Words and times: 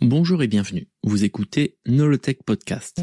Bonjour 0.00 0.44
et 0.44 0.46
bienvenue. 0.46 0.86
Vous 1.02 1.24
écoutez 1.24 1.76
Nolotech 1.84 2.44
Podcast. 2.44 3.02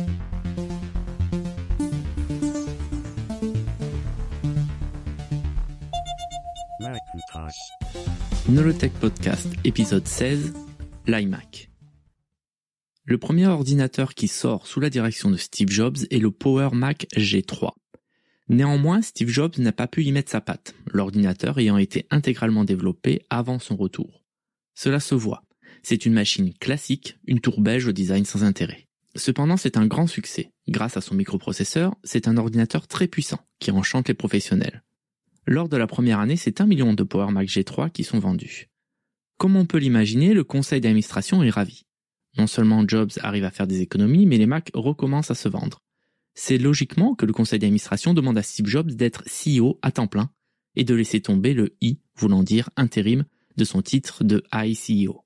Nolotech 8.47 8.93
Podcast, 8.93 9.49
épisode 9.65 10.07
16, 10.07 10.53
l'iMac. 11.05 11.69
Le 13.03 13.17
premier 13.17 13.47
ordinateur 13.47 14.13
qui 14.13 14.29
sort 14.29 14.65
sous 14.65 14.79
la 14.79 14.89
direction 14.89 15.29
de 15.29 15.35
Steve 15.35 15.69
Jobs 15.69 15.97
est 16.11 16.19
le 16.19 16.31
Power 16.31 16.69
Mac 16.71 17.07
G3. 17.17 17.73
Néanmoins, 18.47 19.01
Steve 19.01 19.27
Jobs 19.27 19.57
n'a 19.57 19.73
pas 19.73 19.87
pu 19.87 20.05
y 20.05 20.13
mettre 20.13 20.31
sa 20.31 20.39
patte, 20.39 20.75
l'ordinateur 20.93 21.59
ayant 21.59 21.77
été 21.77 22.07
intégralement 22.09 22.63
développé 22.63 23.25
avant 23.29 23.59
son 23.59 23.75
retour. 23.75 24.23
Cela 24.75 25.01
se 25.01 25.15
voit. 25.15 25.44
C'est 25.87 26.07
une 26.07 26.13
machine 26.13 26.51
classique, 26.51 27.19
une 27.27 27.39
tour 27.39 27.61
beige 27.61 27.85
au 27.85 27.91
design 27.91 28.25
sans 28.25 28.43
intérêt. 28.43 28.87
Cependant, 29.15 29.55
c'est 29.55 29.77
un 29.77 29.85
grand 29.85 30.07
succès. 30.07 30.49
Grâce 30.67 30.97
à 30.97 31.01
son 31.01 31.13
microprocesseur, 31.13 31.95
c'est 32.03 32.27
un 32.27 32.37
ordinateur 32.37 32.87
très 32.87 33.07
puissant 33.07 33.37
qui 33.59 33.69
enchante 33.69 34.07
les 34.07 34.15
professionnels. 34.15 34.81
Lors 35.45 35.69
de 35.69 35.77
la 35.77 35.85
première 35.85 36.17
année, 36.17 36.37
c'est 36.37 36.59
un 36.59 36.65
million 36.65 36.93
de 36.93 37.03
Power 37.03 37.31
Mac 37.31 37.47
G3 37.49 37.91
qui 37.91 38.03
sont 38.03 38.17
vendus. 38.17 38.67
Comme 39.37 39.55
on 39.55 39.67
peut 39.67 39.77
l'imaginer, 39.77 40.33
le 40.33 40.43
conseil 40.43 40.81
d'administration 40.81 41.43
est 41.43 41.51
ravi. 41.51 41.83
Non 42.35 42.47
seulement 42.47 42.83
Jobs 42.87 43.11
arrive 43.21 43.43
à 43.43 43.51
faire 43.51 43.67
des 43.67 43.81
économies, 43.81 44.25
mais 44.25 44.39
les 44.39 44.47
Macs 44.47 44.71
recommencent 44.73 45.29
à 45.29 45.35
se 45.35 45.49
vendre. 45.49 45.83
C'est 46.33 46.57
logiquement 46.57 47.13
que 47.13 47.27
le 47.27 47.31
conseil 47.31 47.59
d'administration 47.59 48.15
demande 48.15 48.39
à 48.39 48.41
Steve 48.41 48.65
Jobs 48.65 48.89
d'être 48.89 49.23
CEO 49.25 49.77
à 49.83 49.91
temps 49.91 50.07
plein 50.07 50.31
et 50.75 50.83
de 50.83 50.95
laisser 50.95 51.21
tomber 51.21 51.53
le 51.53 51.75
I, 51.79 51.99
voulant 52.17 52.41
dire 52.41 52.71
intérim, 52.75 53.25
de 53.55 53.63
son 53.63 53.83
titre 53.83 54.23
de 54.23 54.43
ICEO. 54.51 55.24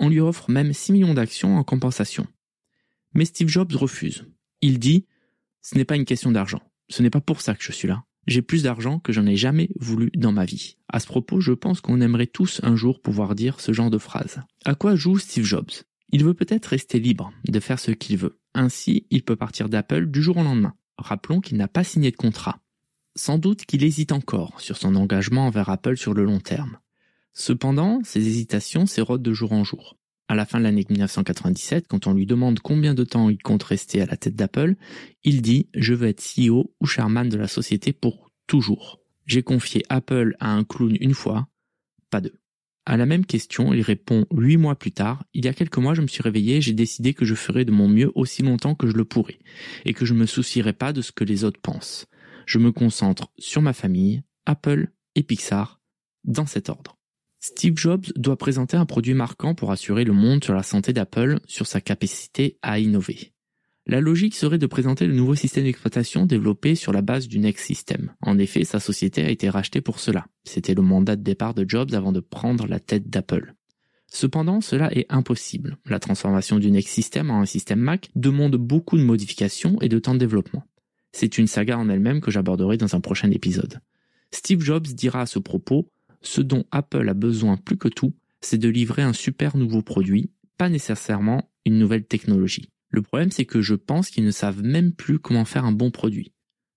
On 0.00 0.08
lui 0.08 0.20
offre 0.20 0.50
même 0.50 0.72
6 0.72 0.92
millions 0.92 1.14
d'actions 1.14 1.56
en 1.56 1.64
compensation. 1.64 2.26
Mais 3.14 3.24
Steve 3.24 3.48
Jobs 3.48 3.72
refuse. 3.72 4.26
Il 4.60 4.78
dit 4.78 5.06
Ce 5.62 5.76
n'est 5.76 5.84
pas 5.84 5.96
une 5.96 6.04
question 6.04 6.30
d'argent. 6.30 6.62
Ce 6.88 7.02
n'est 7.02 7.10
pas 7.10 7.20
pour 7.20 7.40
ça 7.40 7.54
que 7.54 7.64
je 7.64 7.72
suis 7.72 7.88
là. 7.88 8.04
J'ai 8.26 8.42
plus 8.42 8.64
d'argent 8.64 8.98
que 8.98 9.12
j'en 9.12 9.26
ai 9.26 9.36
jamais 9.36 9.70
voulu 9.80 10.10
dans 10.14 10.32
ma 10.32 10.44
vie. 10.44 10.76
À 10.88 11.00
ce 11.00 11.06
propos, 11.06 11.40
je 11.40 11.52
pense 11.52 11.80
qu'on 11.80 12.00
aimerait 12.00 12.26
tous 12.26 12.60
un 12.62 12.76
jour 12.76 13.00
pouvoir 13.00 13.34
dire 13.34 13.60
ce 13.60 13.72
genre 13.72 13.90
de 13.90 13.96
phrase. 13.96 14.40
À 14.66 14.74
quoi 14.74 14.96
joue 14.96 15.18
Steve 15.18 15.44
Jobs? 15.44 15.70
Il 16.12 16.24
veut 16.24 16.34
peut-être 16.34 16.66
rester 16.66 17.00
libre 17.00 17.32
de 17.46 17.60
faire 17.60 17.78
ce 17.78 17.90
qu'il 17.90 18.18
veut. 18.18 18.38
Ainsi, 18.54 19.06
il 19.10 19.22
peut 19.22 19.36
partir 19.36 19.68
d'Apple 19.68 20.06
du 20.06 20.22
jour 20.22 20.36
au 20.36 20.42
lendemain. 20.42 20.74
Rappelons 20.98 21.40
qu'il 21.40 21.56
n'a 21.56 21.68
pas 21.68 21.84
signé 21.84 22.10
de 22.10 22.16
contrat. 22.16 22.60
Sans 23.16 23.38
doute 23.38 23.64
qu'il 23.64 23.82
hésite 23.82 24.12
encore 24.12 24.60
sur 24.60 24.76
son 24.76 24.94
engagement 24.94 25.46
envers 25.46 25.70
Apple 25.70 25.96
sur 25.96 26.12
le 26.12 26.24
long 26.24 26.40
terme. 26.40 26.78
Cependant, 27.38 28.00
ses 28.02 28.26
hésitations 28.26 28.84
s'érodent 28.84 29.22
de 29.22 29.32
jour 29.32 29.52
en 29.52 29.62
jour. 29.62 29.96
À 30.26 30.34
la 30.34 30.44
fin 30.44 30.58
de 30.58 30.64
l'année 30.64 30.84
1997, 30.88 31.86
quand 31.86 32.08
on 32.08 32.12
lui 32.12 32.26
demande 32.26 32.58
combien 32.58 32.94
de 32.94 33.04
temps 33.04 33.30
il 33.30 33.38
compte 33.38 33.62
rester 33.62 34.02
à 34.02 34.06
la 34.06 34.16
tête 34.16 34.34
d'Apple, 34.34 34.74
il 35.22 35.40
dit 35.40 35.68
Je 35.72 35.94
veux 35.94 36.08
être 36.08 36.20
CEO 36.20 36.74
ou 36.80 36.86
chairman 36.86 37.28
de 37.28 37.36
la 37.36 37.46
société 37.46 37.92
pour 37.92 38.32
toujours. 38.48 39.00
J'ai 39.24 39.44
confié 39.44 39.84
Apple 39.88 40.34
à 40.40 40.50
un 40.50 40.64
clown 40.64 40.96
une 40.98 41.14
fois, 41.14 41.46
pas 42.10 42.20
deux. 42.20 42.40
À 42.86 42.96
la 42.96 43.06
même 43.06 43.24
question, 43.24 43.72
il 43.72 43.82
répond 43.82 44.26
huit 44.32 44.56
mois 44.56 44.74
plus 44.74 44.90
tard, 44.90 45.24
il 45.32 45.44
y 45.44 45.48
a 45.48 45.54
quelques 45.54 45.78
mois 45.78 45.94
je 45.94 46.02
me 46.02 46.08
suis 46.08 46.24
réveillé 46.24 46.56
et 46.56 46.60
j'ai 46.60 46.72
décidé 46.72 47.14
que 47.14 47.24
je 47.24 47.36
ferais 47.36 47.64
de 47.64 47.70
mon 47.70 47.86
mieux 47.86 48.10
aussi 48.16 48.42
longtemps 48.42 48.74
que 48.74 48.88
je 48.88 48.96
le 48.96 49.04
pourrais, 49.04 49.38
et 49.84 49.94
que 49.94 50.04
je 50.04 50.12
ne 50.12 50.18
me 50.18 50.26
soucierai 50.26 50.72
pas 50.72 50.92
de 50.92 51.02
ce 51.02 51.12
que 51.12 51.22
les 51.22 51.44
autres 51.44 51.60
pensent. 51.60 52.06
Je 52.46 52.58
me 52.58 52.72
concentre 52.72 53.30
sur 53.38 53.62
ma 53.62 53.74
famille, 53.74 54.24
Apple 54.44 54.88
et 55.14 55.22
Pixar, 55.22 55.80
dans 56.24 56.46
cet 56.46 56.68
ordre. 56.68 56.97
Steve 57.40 57.76
Jobs 57.76 58.06
doit 58.16 58.36
présenter 58.36 58.76
un 58.76 58.86
produit 58.86 59.14
marquant 59.14 59.54
pour 59.54 59.70
assurer 59.70 60.04
le 60.04 60.12
monde 60.12 60.42
sur 60.42 60.54
la 60.54 60.64
santé 60.64 60.92
d'Apple, 60.92 61.38
sur 61.46 61.66
sa 61.66 61.80
capacité 61.80 62.58
à 62.62 62.80
innover. 62.80 63.32
La 63.86 64.00
logique 64.00 64.34
serait 64.34 64.58
de 64.58 64.66
présenter 64.66 65.06
le 65.06 65.14
nouveau 65.14 65.34
système 65.34 65.64
d'exploitation 65.64 66.26
développé 66.26 66.74
sur 66.74 66.92
la 66.92 67.00
base 67.00 67.28
du 67.28 67.38
Next 67.38 67.64
System. 67.64 68.12
En 68.20 68.38
effet, 68.38 68.64
sa 68.64 68.80
société 68.80 69.24
a 69.24 69.30
été 69.30 69.48
rachetée 69.48 69.80
pour 69.80 69.98
cela. 69.98 70.26
C'était 70.44 70.74
le 70.74 70.82
mandat 70.82 71.16
de 71.16 71.22
départ 71.22 71.54
de 71.54 71.64
Jobs 71.66 71.94
avant 71.94 72.12
de 72.12 72.20
prendre 72.20 72.66
la 72.66 72.80
tête 72.80 73.08
d'Apple. 73.08 73.54
Cependant, 74.08 74.60
cela 74.60 74.92
est 74.92 75.06
impossible. 75.08 75.78
La 75.86 76.00
transformation 76.00 76.58
du 76.58 76.70
Next 76.70 76.92
System 76.92 77.30
en 77.30 77.40
un 77.40 77.46
système 77.46 77.80
Mac 77.80 78.10
demande 78.14 78.56
beaucoup 78.56 78.98
de 78.98 79.04
modifications 79.04 79.80
et 79.80 79.88
de 79.88 79.98
temps 79.98 80.14
de 80.14 80.18
développement. 80.18 80.64
C'est 81.12 81.38
une 81.38 81.46
saga 81.46 81.78
en 81.78 81.88
elle-même 81.88 82.20
que 82.20 82.30
j'aborderai 82.30 82.76
dans 82.76 82.94
un 82.94 83.00
prochain 83.00 83.30
épisode. 83.30 83.80
Steve 84.32 84.60
Jobs 84.60 84.86
dira 84.88 85.22
à 85.22 85.26
ce 85.26 85.38
propos 85.38 85.88
ce 86.22 86.40
dont 86.40 86.64
Apple 86.70 87.08
a 87.08 87.14
besoin 87.14 87.56
plus 87.56 87.76
que 87.76 87.88
tout, 87.88 88.14
c'est 88.40 88.58
de 88.58 88.68
livrer 88.68 89.02
un 89.02 89.12
super 89.12 89.56
nouveau 89.56 89.82
produit, 89.82 90.30
pas 90.56 90.68
nécessairement 90.68 91.50
une 91.64 91.78
nouvelle 91.78 92.06
technologie. 92.06 92.70
Le 92.90 93.02
problème, 93.02 93.30
c'est 93.30 93.44
que 93.44 93.60
je 93.60 93.74
pense 93.74 94.10
qu'ils 94.10 94.24
ne 94.24 94.30
savent 94.30 94.62
même 94.62 94.92
plus 94.92 95.18
comment 95.18 95.44
faire 95.44 95.64
un 95.64 95.72
bon 95.72 95.90
produit. 95.90 96.32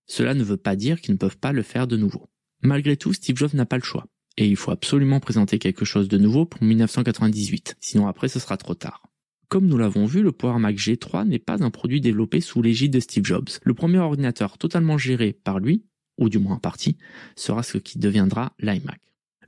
Cela 0.06 0.34
ne 0.34 0.44
veut 0.44 0.56
pas 0.56 0.76
dire 0.76 1.00
qu'ils 1.00 1.14
ne 1.14 1.18
peuvent 1.18 1.38
pas 1.38 1.52
le 1.52 1.62
faire 1.62 1.86
de 1.86 1.96
nouveau. 1.96 2.28
Malgré 2.62 2.96
tout, 2.96 3.12
Steve 3.12 3.36
Jobs 3.36 3.54
n'a 3.54 3.66
pas 3.66 3.78
le 3.78 3.82
choix. 3.82 4.06
Et 4.36 4.46
il 4.46 4.56
faut 4.56 4.70
absolument 4.70 5.20
présenter 5.20 5.58
quelque 5.58 5.84
chose 5.84 6.08
de 6.08 6.18
nouveau 6.18 6.46
pour 6.46 6.62
1998, 6.62 7.76
sinon 7.80 8.06
après 8.06 8.28
ce 8.28 8.38
sera 8.38 8.56
trop 8.56 8.74
tard. 8.74 9.02
Comme 9.48 9.66
nous 9.66 9.76
l'avons 9.76 10.06
vu, 10.06 10.22
le 10.22 10.32
Power 10.32 10.58
Mac 10.58 10.76
G3 10.76 11.26
n'est 11.26 11.38
pas 11.38 11.62
un 11.62 11.70
produit 11.70 12.00
développé 12.00 12.40
sous 12.40 12.62
l'égide 12.62 12.92
de 12.92 13.00
Steve 13.00 13.24
Jobs. 13.24 13.50
Le 13.62 13.74
premier 13.74 13.98
ordinateur 13.98 14.56
totalement 14.56 14.96
géré 14.96 15.34
par 15.34 15.58
lui, 15.58 15.84
ou 16.16 16.30
du 16.30 16.38
moins 16.38 16.54
en 16.54 16.58
partie, 16.58 16.96
sera 17.36 17.62
ce 17.62 17.76
qui 17.76 17.98
deviendra 17.98 18.54
l'iMac. 18.58 19.00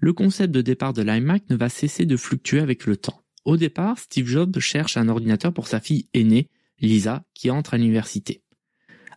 Le 0.05 0.13
concept 0.13 0.55
de 0.55 0.61
départ 0.61 0.93
de 0.93 1.01
l'iMac 1.01 1.45
ne 1.49 1.57
va 1.57 1.71
cesser 1.71 2.05
de 2.05 2.19
fluctuer 2.19 2.61
avec 2.61 2.85
le 2.85 2.99
temps. 2.99 3.23
Au 3.47 3.57
départ, 3.57 3.99
Steve 3.99 4.27
Jobs 4.27 4.59
cherche 4.59 4.99
un 4.99 5.09
ordinateur 5.09 5.55
pour 5.55 5.67
sa 5.67 5.81
fille 5.81 6.11
aînée, 6.13 6.51
Lisa, 6.79 7.25
qui 7.33 7.51
entre 7.51 7.73
à 7.73 7.79
l'université. 7.79 8.43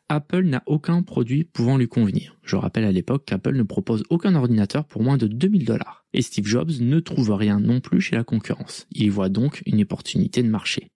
Apple 0.07 0.43
n'a 0.43 0.63
aucun 0.65 1.03
produit 1.03 1.43
pouvant 1.43 1.75
lui 1.75 1.89
convenir. 1.89 2.37
Je 2.41 2.55
rappelle 2.55 2.85
à 2.85 2.93
l'époque 2.93 3.25
qu'Apple 3.25 3.57
ne 3.57 3.63
propose 3.63 4.05
aucun 4.09 4.33
ordinateur 4.35 4.85
pour 4.85 5.03
moins 5.03 5.17
de 5.17 5.27
2000 5.27 5.65
dollars. 5.65 6.05
Et 6.13 6.21
Steve 6.21 6.47
Jobs 6.47 6.79
ne 6.79 7.01
trouve 7.01 7.33
rien 7.33 7.59
non 7.59 7.81
plus 7.81 7.99
chez 7.99 8.15
la 8.15 8.23
concurrence. 8.23 8.87
Il 8.91 9.11
voit 9.11 9.27
donc 9.27 9.63
une 9.65 9.81
opportunité 9.81 10.41
de 10.41 10.47
marché. 10.47 10.87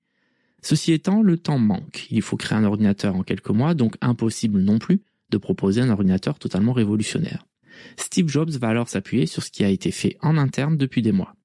Ceci 0.61 0.93
étant, 0.93 1.21
le 1.21 1.37
temps 1.37 1.59
manque. 1.59 2.07
Il 2.09 2.21
faut 2.21 2.37
créer 2.37 2.57
un 2.57 2.63
ordinateur 2.63 3.17
en 3.17 3.23
quelques 3.23 3.49
mois, 3.49 3.73
donc 3.73 3.97
impossible 3.99 4.61
non 4.61 4.79
plus 4.79 5.01
de 5.31 5.37
proposer 5.37 5.81
un 5.81 5.89
ordinateur 5.89 6.39
totalement 6.39 6.71
révolutionnaire. 6.71 7.45
Steve 7.97 8.27
Jobs 8.27 8.51
va 8.51 8.69
alors 8.69 8.89
s'appuyer 8.89 9.25
sur 9.25 9.43
ce 9.43 9.51
qui 9.51 9.63
a 9.63 9.69
été 9.69 9.91
fait 9.91 10.17
en 10.21 10.37
interne 10.37 10.77
depuis 10.77 11.01
des 11.01 11.11
mois. 11.11 11.35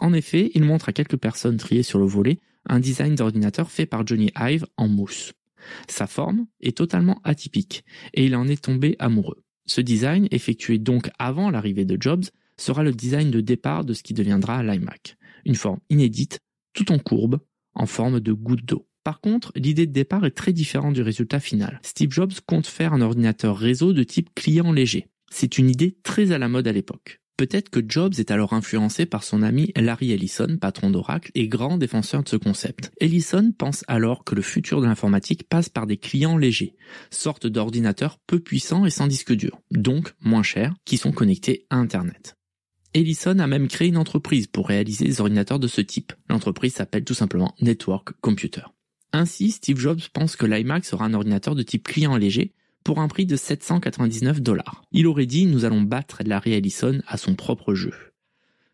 En 0.00 0.12
effet, 0.12 0.50
il 0.54 0.64
montre 0.64 0.88
à 0.88 0.92
quelques 0.92 1.16
personnes 1.16 1.56
triées 1.56 1.82
sur 1.82 1.98
le 1.98 2.06
volet 2.06 2.40
un 2.66 2.80
design 2.80 3.14
d'ordinateur 3.14 3.70
fait 3.70 3.86
par 3.86 4.06
Johnny 4.06 4.30
Ive 4.36 4.66
en 4.76 4.88
mousse. 4.88 5.32
Sa 5.88 6.06
forme 6.06 6.46
est 6.60 6.76
totalement 6.76 7.20
atypique 7.24 7.84
et 8.14 8.24
il 8.24 8.36
en 8.36 8.48
est 8.48 8.62
tombé 8.62 8.96
amoureux. 8.98 9.42
Ce 9.66 9.80
design, 9.80 10.26
effectué 10.30 10.78
donc 10.78 11.10
avant 11.18 11.50
l'arrivée 11.50 11.84
de 11.84 12.00
Jobs, 12.00 12.24
sera 12.56 12.82
le 12.82 12.92
design 12.92 13.30
de 13.30 13.40
départ 13.40 13.84
de 13.84 13.94
ce 13.94 14.02
qui 14.02 14.14
deviendra 14.14 14.62
l'iMac. 14.62 15.16
Une 15.44 15.54
forme 15.54 15.80
inédite, 15.88 16.40
tout 16.72 16.92
en 16.92 16.98
courbe, 16.98 17.40
en 17.74 17.86
forme 17.86 18.20
de 18.20 18.32
goutte 18.32 18.64
d'eau. 18.64 18.86
Par 19.04 19.20
contre, 19.20 19.52
l'idée 19.56 19.86
de 19.86 19.92
départ 19.92 20.26
est 20.26 20.32
très 20.32 20.52
différente 20.52 20.94
du 20.94 21.02
résultat 21.02 21.40
final. 21.40 21.80
Steve 21.82 22.10
Jobs 22.10 22.32
compte 22.46 22.66
faire 22.66 22.92
un 22.92 23.00
ordinateur 23.00 23.56
réseau 23.56 23.92
de 23.92 24.02
type 24.02 24.30
client 24.34 24.72
léger. 24.72 25.08
C'est 25.32 25.58
une 25.58 25.70
idée 25.70 25.96
très 26.02 26.32
à 26.32 26.38
la 26.38 26.48
mode 26.48 26.68
à 26.68 26.72
l'époque. 26.72 27.20
Peut-être 27.40 27.70
que 27.70 27.80
Jobs 27.86 28.12
est 28.18 28.30
alors 28.30 28.52
influencé 28.52 29.06
par 29.06 29.24
son 29.24 29.40
ami 29.40 29.72
Larry 29.74 30.12
Ellison, 30.12 30.58
patron 30.60 30.90
d'Oracle 30.90 31.30
et 31.34 31.48
grand 31.48 31.78
défenseur 31.78 32.22
de 32.22 32.28
ce 32.28 32.36
concept. 32.36 32.92
Ellison 33.00 33.50
pense 33.56 33.82
alors 33.88 34.24
que 34.24 34.34
le 34.34 34.42
futur 34.42 34.82
de 34.82 34.86
l'informatique 34.86 35.48
passe 35.48 35.70
par 35.70 35.86
des 35.86 35.96
clients 35.96 36.36
légers, 36.36 36.74
sorte 37.10 37.46
d'ordinateurs 37.46 38.18
peu 38.26 38.40
puissants 38.40 38.84
et 38.84 38.90
sans 38.90 39.06
disque 39.06 39.32
dur, 39.32 39.58
donc 39.70 40.12
moins 40.20 40.42
chers, 40.42 40.74
qui 40.84 40.98
sont 40.98 41.12
connectés 41.12 41.64
à 41.70 41.76
Internet. 41.76 42.36
Ellison 42.92 43.38
a 43.38 43.46
même 43.46 43.68
créé 43.68 43.88
une 43.88 43.96
entreprise 43.96 44.46
pour 44.46 44.68
réaliser 44.68 45.06
des 45.06 45.22
ordinateurs 45.22 45.60
de 45.60 45.66
ce 45.66 45.80
type. 45.80 46.12
L'entreprise 46.28 46.74
s'appelle 46.74 47.04
tout 47.04 47.14
simplement 47.14 47.54
Network 47.62 48.12
Computer. 48.20 48.64
Ainsi, 49.14 49.52
Steve 49.52 49.78
Jobs 49.78 50.00
pense 50.12 50.36
que 50.36 50.44
l'iMac 50.44 50.84
sera 50.84 51.06
un 51.06 51.14
ordinateur 51.14 51.54
de 51.54 51.62
type 51.62 51.84
client 51.84 52.18
léger 52.18 52.52
pour 52.84 53.00
un 53.00 53.08
prix 53.08 53.26
de 53.26 53.36
799 53.36 54.40
dollars. 54.40 54.82
Il 54.92 55.06
aurait 55.06 55.26
dit 55.26 55.46
nous 55.46 55.64
allons 55.64 55.82
battre 55.82 56.22
Larry 56.24 56.52
Ellison 56.52 57.00
à 57.06 57.16
son 57.16 57.34
propre 57.34 57.74
jeu. 57.74 57.92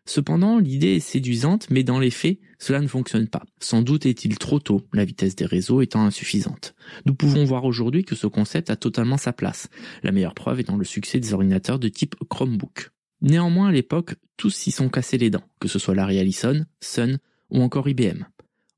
Cependant, 0.07 0.57
l'idée 0.57 0.95
est 0.95 0.99
séduisante, 1.01 1.69
mais 1.69 1.83
dans 1.83 1.99
les 1.99 2.11
faits, 2.11 2.39
cela 2.59 2.79
ne 2.79 2.87
fonctionne 2.87 3.27
pas. 3.27 3.43
Sans 3.59 3.81
doute 3.81 4.05
est-il 4.05 4.37
trop 4.37 4.59
tôt, 4.59 4.87
la 4.93 5.03
vitesse 5.03 5.35
des 5.35 5.45
réseaux 5.45 5.81
étant 5.81 6.05
insuffisante. 6.05 6.75
Nous 7.05 7.13
pouvons 7.13 7.43
voir 7.43 7.65
aujourd'hui 7.65 8.05
que 8.05 8.15
ce 8.15 8.25
concept 8.25 8.69
a 8.69 8.77
totalement 8.77 9.17
sa 9.17 9.33
place, 9.33 9.67
la 10.03 10.13
meilleure 10.13 10.33
preuve 10.33 10.61
étant 10.61 10.77
le 10.77 10.85
succès 10.85 11.19
des 11.19 11.33
ordinateurs 11.33 11.77
de 11.77 11.89
type 11.89 12.15
Chromebook. 12.29 12.91
Néanmoins, 13.21 13.67
à 13.67 13.71
l'époque, 13.73 14.15
tous 14.37 14.51
s'y 14.51 14.71
sont 14.71 14.87
cassés 14.87 15.17
les 15.17 15.29
dents, 15.29 15.43
que 15.59 15.67
ce 15.67 15.77
soit 15.77 15.95
Larry 15.95 16.17
Ellison, 16.17 16.65
Sun 16.79 17.19
ou 17.49 17.61
encore 17.61 17.89
IBM. 17.89 18.23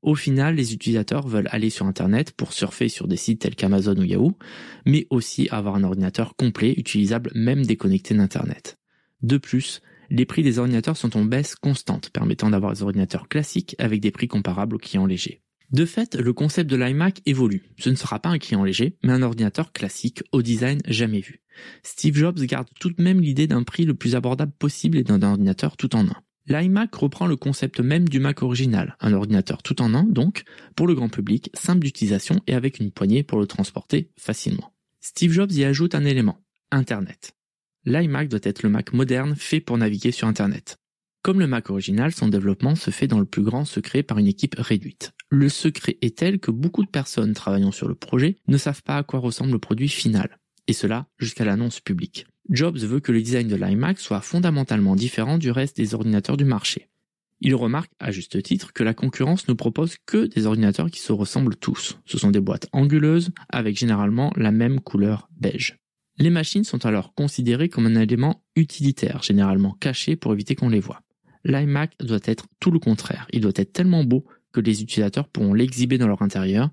Au 0.02 0.14
final, 0.14 0.54
les 0.54 0.72
utilisateurs 0.72 1.26
veulent 1.28 1.48
aller 1.50 1.68
sur 1.68 1.86
Internet 1.86 2.32
pour 2.32 2.52
surfer 2.52 2.88
sur 2.88 3.06
des 3.06 3.16
sites 3.16 3.42
tels 3.42 3.54
qu'Amazon 3.54 3.96
ou 3.96 4.04
Yahoo, 4.04 4.38
mais 4.86 5.06
aussi 5.10 5.48
avoir 5.50 5.74
un 5.74 5.84
ordinateur 5.84 6.36
complet 6.36 6.72
utilisable 6.76 7.30
même 7.34 7.66
déconnecté 7.66 8.14
d'Internet. 8.14 8.78
De 9.22 9.36
plus, 9.36 9.82
les 10.08 10.24
prix 10.24 10.42
des 10.42 10.58
ordinateurs 10.58 10.96
sont 10.96 11.16
en 11.16 11.24
baisse 11.24 11.54
constante, 11.54 12.10
permettant 12.10 12.50
d'avoir 12.50 12.72
des 12.72 12.82
ordinateurs 12.82 13.28
classiques 13.28 13.76
avec 13.78 14.00
des 14.00 14.10
prix 14.10 14.26
comparables 14.26 14.76
aux 14.76 14.78
clients 14.78 15.06
légers. 15.06 15.42
De 15.70 15.84
fait, 15.84 16.16
le 16.16 16.32
concept 16.32 16.68
de 16.68 16.76
l'iMac 16.76 17.20
évolue. 17.26 17.70
Ce 17.78 17.90
ne 17.90 17.94
sera 17.94 18.18
pas 18.18 18.30
un 18.30 18.38
client 18.38 18.64
léger, 18.64 18.96
mais 19.04 19.12
un 19.12 19.22
ordinateur 19.22 19.72
classique 19.72 20.24
au 20.32 20.42
design 20.42 20.80
jamais 20.86 21.20
vu. 21.20 21.42
Steve 21.84 22.16
Jobs 22.16 22.40
garde 22.40 22.66
tout 22.80 22.90
de 22.90 23.00
même 23.00 23.20
l'idée 23.20 23.46
d'un 23.46 23.62
prix 23.62 23.84
le 23.84 23.94
plus 23.94 24.16
abordable 24.16 24.52
possible 24.58 24.98
et 24.98 25.04
d'un 25.04 25.22
ordinateur 25.22 25.76
tout 25.76 25.94
en 25.94 26.06
un. 26.06 26.22
L'iMac 26.46 26.94
reprend 26.94 27.26
le 27.26 27.36
concept 27.36 27.80
même 27.80 28.08
du 28.08 28.18
Mac 28.18 28.42
original, 28.42 28.96
un 29.00 29.12
ordinateur 29.12 29.62
tout 29.62 29.80
en 29.82 29.94
un 29.94 30.04
donc, 30.04 30.44
pour 30.74 30.86
le 30.86 30.94
grand 30.94 31.08
public, 31.08 31.50
simple 31.54 31.84
d'utilisation 31.84 32.40
et 32.46 32.54
avec 32.54 32.80
une 32.80 32.90
poignée 32.90 33.22
pour 33.22 33.38
le 33.38 33.46
transporter 33.46 34.10
facilement. 34.18 34.72
Steve 35.00 35.32
Jobs 35.32 35.52
y 35.52 35.64
ajoute 35.64 35.94
un 35.94 36.04
élément, 36.04 36.42
Internet. 36.70 37.32
L'iMac 37.84 38.28
doit 38.28 38.40
être 38.42 38.62
le 38.62 38.68
Mac 38.68 38.92
moderne 38.92 39.34
fait 39.36 39.60
pour 39.60 39.78
naviguer 39.78 40.12
sur 40.12 40.28
Internet. 40.28 40.78
Comme 41.22 41.38
le 41.38 41.46
Mac 41.46 41.68
original, 41.68 42.12
son 42.12 42.28
développement 42.28 42.74
se 42.74 42.90
fait 42.90 43.06
dans 43.06 43.18
le 43.18 43.26
plus 43.26 43.42
grand 43.42 43.66
secret 43.66 44.02
par 44.02 44.18
une 44.18 44.26
équipe 44.26 44.56
réduite. 44.58 45.12
Le 45.28 45.48
secret 45.50 45.98
est 46.00 46.18
tel 46.18 46.40
que 46.40 46.50
beaucoup 46.50 46.82
de 46.82 46.90
personnes 46.90 47.34
travaillant 47.34 47.72
sur 47.72 47.88
le 47.88 47.94
projet 47.94 48.36
ne 48.48 48.56
savent 48.56 48.82
pas 48.82 48.96
à 48.96 49.02
quoi 49.02 49.20
ressemble 49.20 49.52
le 49.52 49.58
produit 49.58 49.88
final, 49.88 50.38
et 50.66 50.72
cela 50.72 51.06
jusqu'à 51.18 51.44
l'annonce 51.44 51.80
publique. 51.80 52.26
Jobs 52.50 52.78
veut 52.78 53.00
que 53.00 53.12
le 53.12 53.22
design 53.22 53.48
de 53.48 53.56
l'iMac 53.56 53.98
soit 53.98 54.20
fondamentalement 54.20 54.96
différent 54.96 55.38
du 55.38 55.50
reste 55.50 55.76
des 55.76 55.94
ordinateurs 55.94 56.36
du 56.36 56.44
marché. 56.44 56.88
Il 57.40 57.54
remarque, 57.54 57.90
à 57.98 58.10
juste 58.10 58.42
titre, 58.42 58.72
que 58.74 58.84
la 58.84 58.92
concurrence 58.92 59.48
ne 59.48 59.54
propose 59.54 59.96
que 60.04 60.26
des 60.26 60.44
ordinateurs 60.44 60.90
qui 60.90 61.00
se 61.00 61.12
ressemblent 61.12 61.56
tous. 61.56 61.98
Ce 62.04 62.18
sont 62.18 62.30
des 62.30 62.40
boîtes 62.40 62.68
anguleuses, 62.72 63.30
avec 63.48 63.78
généralement 63.78 64.32
la 64.36 64.50
même 64.50 64.80
couleur 64.80 65.30
beige. 65.38 65.78
Les 66.18 66.28
machines 66.28 66.64
sont 66.64 66.84
alors 66.84 67.14
considérées 67.14 67.70
comme 67.70 67.86
un 67.86 67.98
élément 67.98 68.44
utilitaire, 68.56 69.22
généralement 69.22 69.72
caché 69.72 70.16
pour 70.16 70.34
éviter 70.34 70.54
qu'on 70.54 70.68
les 70.68 70.80
voie 70.80 71.00
l'iMac 71.44 71.96
doit 72.00 72.20
être 72.24 72.46
tout 72.58 72.70
le 72.70 72.78
contraire. 72.78 73.26
Il 73.32 73.40
doit 73.40 73.52
être 73.56 73.72
tellement 73.72 74.04
beau 74.04 74.24
que 74.52 74.60
les 74.60 74.82
utilisateurs 74.82 75.28
pourront 75.28 75.54
l'exhiber 75.54 75.98
dans 75.98 76.08
leur 76.08 76.22
intérieur 76.22 76.70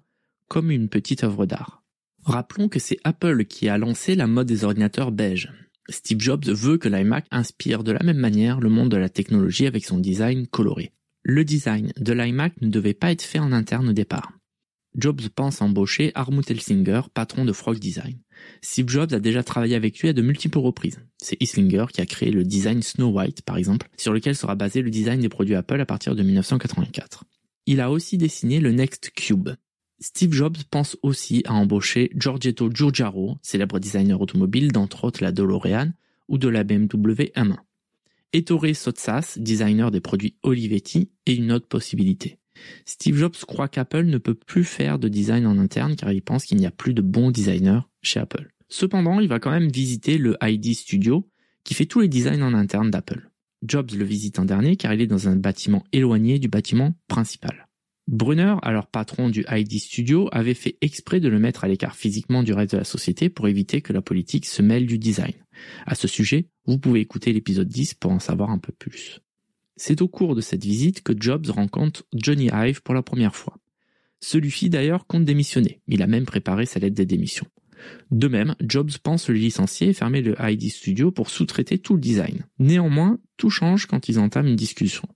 comme 0.47 0.71
une 0.71 0.89
petite 0.89 1.23
œuvre 1.23 1.45
d'art. 1.45 1.83
Rappelons 2.23 2.68
que 2.69 2.80
c'est 2.80 3.00
Apple 3.03 3.45
qui 3.45 3.69
a 3.69 3.77
lancé 3.77 4.15
la 4.15 4.27
mode 4.27 4.47
des 4.47 4.63
ordinateurs 4.63 5.12
beige. 5.12 5.53
Steve 5.89 6.19
Jobs 6.19 6.45
veut 6.45 6.78
que 6.78 6.89
l'iMac 6.89 7.25
inspire 7.31 7.84
de 7.84 7.92
la 7.92 8.04
même 8.04 8.18
manière 8.18 8.60
le 8.60 8.69
monde 8.69 8.89
de 8.89 8.98
la 8.98 9.10
technologie 9.10 9.68
avec 9.68 9.86
son 9.86 9.98
design 9.98 10.48
coloré. 10.48 10.92
Le 11.24 11.44
design 11.44 11.92
de 11.98 12.13
l'iMac 12.13 12.54
ne 12.62 12.69
devait 12.69 12.94
pas 12.94 13.12
être 13.12 13.22
fait 13.22 13.39
en 13.39 13.51
interne 13.51 13.89
au 13.89 13.94
départ. 13.94 14.31
Jobs 14.95 15.30
pense 15.36 15.62
embaucher 15.62 16.12
Armut 16.16 16.50
Elsinger, 16.50 17.01
patron 17.13 17.45
de 17.45 17.54
Frog 17.54 17.78
Design. 17.78 18.18
Steve 18.62 18.89
Jobs 18.89 19.13
a 19.13 19.19
déjà 19.19 19.44
travaillé 19.44 19.75
avec 19.75 20.00
lui 20.00 20.10
à 20.10 20.13
de 20.13 20.22
multiples 20.22 20.57
reprises. 20.57 21.00
C'est 21.22 21.42
Islinger 21.42 21.86
qui 21.94 22.01
a 22.01 22.06
créé 22.06 22.31
le 22.31 22.44
design 22.44 22.81
Snow 22.81 23.12
White, 23.12 23.44
par 23.44 23.57
exemple, 23.57 23.90
sur 23.98 24.12
lequel 24.12 24.36
sera 24.36 24.56
basé 24.56 24.81
le 24.81 24.90
design 24.90 25.19
des 25.19 25.30
produits 25.30 25.56
Apple 25.56 25.80
à 25.80 25.86
partir 25.86 26.16
de 26.16 26.24
1984. 26.24 27.25
Il 27.68 27.80
a 27.81 27.92
aussi 27.92 28.18
dessiné 28.18 28.60
le 28.60 28.72
Next 28.72 29.12
Cube. 29.13 29.50
Steve 29.99 30.31
Jobs 30.31 30.57
pense 30.69 30.95
aussi 31.01 31.41
à 31.45 31.53
embaucher 31.53 32.11
Giorgetto 32.15 32.69
Giugiaro, 32.71 33.38
célèbre 33.41 33.79
designer 33.79 34.21
automobile 34.21 34.71
d'entre 34.71 35.05
autres 35.05 35.23
la 35.23 35.31
DeLorean 35.31 35.91
ou 36.27 36.38
de 36.38 36.47
la 36.47 36.63
BMW 36.63 37.31
M1. 37.35 37.57
Ettore 38.31 38.75
Sotsas, 38.75 39.38
designer 39.38 39.89
des 39.89 40.01
produits 40.01 40.35
Olivetti, 40.44 41.09
est 41.25 41.33
une 41.33 41.51
autre 41.51 41.67
possibilité. 41.67 42.38
Steve 42.85 43.17
Jobs 43.17 43.38
croit 43.47 43.69
qu'Apple 43.69 44.05
ne 44.05 44.17
peut 44.17 44.35
plus 44.35 44.63
faire 44.63 44.99
de 44.99 45.07
design 45.07 45.47
en 45.47 45.57
interne 45.57 45.95
car 45.95 46.11
il 46.11 46.21
pense 46.21 46.45
qu'il 46.45 46.57
n'y 46.57 46.65
a 46.65 46.71
plus 46.71 46.94
de 46.94 47.01
bons 47.01 47.31
designers 47.31 47.81
chez 48.03 48.19
Apple. 48.19 48.51
Cependant, 48.69 49.19
il 49.19 49.27
va 49.27 49.39
quand 49.39 49.51
même 49.51 49.69
visiter 49.69 50.17
le 50.17 50.38
ID 50.41 50.75
Studio 50.75 51.27
qui 51.63 51.73
fait 51.73 51.85
tous 51.85 52.01
les 52.01 52.07
designs 52.07 52.44
en 52.44 52.53
interne 52.53 52.91
d'Apple. 52.91 53.29
Jobs 53.63 53.91
le 53.91 54.05
visite 54.05 54.38
en 54.38 54.45
dernier 54.45 54.75
car 54.75 54.94
il 54.94 55.01
est 55.01 55.07
dans 55.07 55.27
un 55.27 55.35
bâtiment 55.35 55.83
éloigné 55.91 56.38
du 56.38 56.47
bâtiment 56.47 56.94
principal. 57.07 57.67
Brunner, 58.07 58.56
alors 58.62 58.88
patron 58.88 59.30
du 59.30 59.45
ID 59.50 59.80
Studio, 59.80 60.30
avait 60.31 60.54
fait 60.54 60.77
exprès 60.80 61.19
de 61.19 61.27
le 61.27 61.39
mettre 61.39 61.65
à 61.65 61.68
l'écart 61.68 61.95
physiquement 61.95 62.42
du 62.42 62.54
reste 62.54 62.71
de 62.71 62.77
la 62.77 62.86
société 62.86 63.30
pour 63.30 63.50
éviter 63.50 63.81
que 63.81 63.92
la 63.92 64.01
politique 64.01 64.45
se 64.45 64.62
mêle 64.62 64.86
du 64.86 64.98
design. 64.98 65.33
À 65.86 65.94
ce 65.94 66.07
sujet, 66.07 66.48
vous 66.65 66.77
pouvez 66.77 67.01
écouter 67.01 67.33
l'épisode 67.33 67.68
10 67.68 67.95
pour 67.95 68.12
en 68.12 68.19
savoir 68.19 68.50
un 68.50 68.59
peu 68.59 68.71
plus. 68.71 69.19
C'est 69.75 70.01
au 70.01 70.07
cours 70.07 70.36
de 70.36 70.42
cette 70.42 70.63
visite 70.63 71.04
que 71.04 71.13
Jobs 71.19 71.48
rencontre 71.48 72.06
Johnny 72.13 72.50
Ive 72.51 72.81
pour 72.81 72.95
la 72.95 73.04
première 73.04 73.36
fois. 73.36 73.57
Celui-ci 74.21 74.69
d'ailleurs 74.69 75.06
compte 75.06 75.25
démissionner. 75.25 75.81
Il 75.88 76.01
a 76.01 76.07
même 76.07 76.25
préparé 76.25 76.65
sa 76.65 76.80
lettre 76.80 76.95
de 76.95 77.04
démission. 77.04 77.45
De 78.09 78.27
même, 78.27 78.56
Jobs 78.62 78.98
pense 79.04 79.30
le 79.30 79.36
licencier 79.36 79.89
et 79.89 79.94
fermer 79.94 80.21
le 80.21 80.36
ID 80.39 80.71
Studio 80.71 81.12
pour 81.12 81.30
sous-traiter 81.30 81.77
tout 81.77 81.94
le 81.94 82.00
design. 82.00 82.45
Néanmoins, 82.57 83.19
tout 83.36 83.50
change 83.50 83.86
quand 83.86 84.09
ils 84.09 84.18
entament 84.18 84.48
une 84.48 84.56
discussion. 84.56 85.07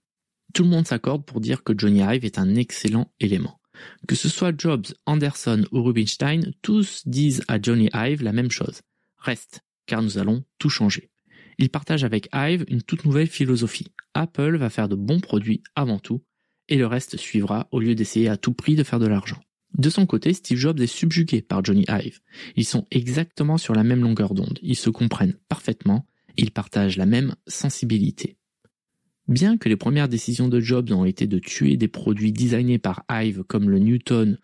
Tout 0.54 0.64
le 0.64 0.70
monde 0.70 0.88
s'accorde 0.88 1.26
pour 1.26 1.40
dire 1.40 1.64
que 1.64 1.74
Johnny 1.78 2.02
Ive 2.02 2.26
est 2.26 2.40
un 2.40 2.56
excellent 2.56 3.12
élément. 3.20 3.60
Que 4.08 4.16
ce 4.16 4.30
soit 4.30 4.54
Jobs, 4.58 4.88
Anderson 5.06 5.66
ou 5.72 5.82
Rubinstein, 5.84 6.54
tous 6.62 7.04
disent 7.06 7.44
à 7.48 7.62
Johnny 7.62 7.90
Ive 7.94 8.24
la 8.24 8.34
même 8.34 8.52
chose. 8.52 8.82
Reste, 9.18 9.62
car 9.86 10.02
nous 10.02 10.18
allons 10.18 10.44
tout 10.60 10.70
changer. 10.70 11.10
Il 11.58 11.70
partage 11.70 12.04
avec 12.04 12.28
Hive 12.34 12.66
une 12.68 12.82
toute 12.82 13.06
nouvelle 13.06 13.28
philosophie. 13.28 13.92
Apple 14.14 14.58
va 14.58 14.70
faire 14.70 14.90
de 14.90 14.96
bons 14.96 15.20
produits 15.20 15.64
avant 15.76 16.00
tout, 16.00 16.24
et 16.68 16.78
le 16.78 16.88
reste 16.88 17.18
suivra 17.18 17.68
au 17.72 17.80
lieu 17.80 17.96
d'essayer 17.96 18.30
à 18.30 18.38
tout 18.38 18.54
prix 18.54 18.76
de 18.76 18.84
faire 18.84 19.00
de 19.00 19.08
l'argent. 19.08 19.42
De 19.78 19.90
son 19.90 20.06
côté, 20.06 20.34
Steve 20.34 20.58
Jobs 20.58 20.80
est 20.82 20.88
subjugué 20.88 21.42
par 21.42 21.64
Johnny 21.64 21.86
Ive. 21.88 22.20
Ils 22.56 22.66
sont 22.66 22.88
exactement 22.92 23.58
sur 23.58 23.74
la 23.74 23.84
même 23.84 24.02
longueur 24.02 24.34
d'onde, 24.34 24.60
ils 24.62 24.76
se 24.76 24.90
comprennent 24.90 25.38
parfaitement, 25.48 26.08
ils 26.36 26.52
partagent 26.52 26.98
la 26.98 27.06
même 27.06 27.36
sensibilité. 27.48 28.38
Bien 29.32 29.56
que 29.56 29.70
les 29.70 29.78
premières 29.78 30.10
décisions 30.10 30.50
de 30.50 30.60
Jobs 30.60 30.92
ont 30.92 31.06
été 31.06 31.26
de 31.26 31.40
tuer 31.40 31.78
des 31.78 31.88
produits 31.88 32.34
designés 32.34 32.80
par 32.80 33.06
Ive 33.10 33.44
comme 33.44 33.70
le 33.70 33.80
Newton 33.80 34.38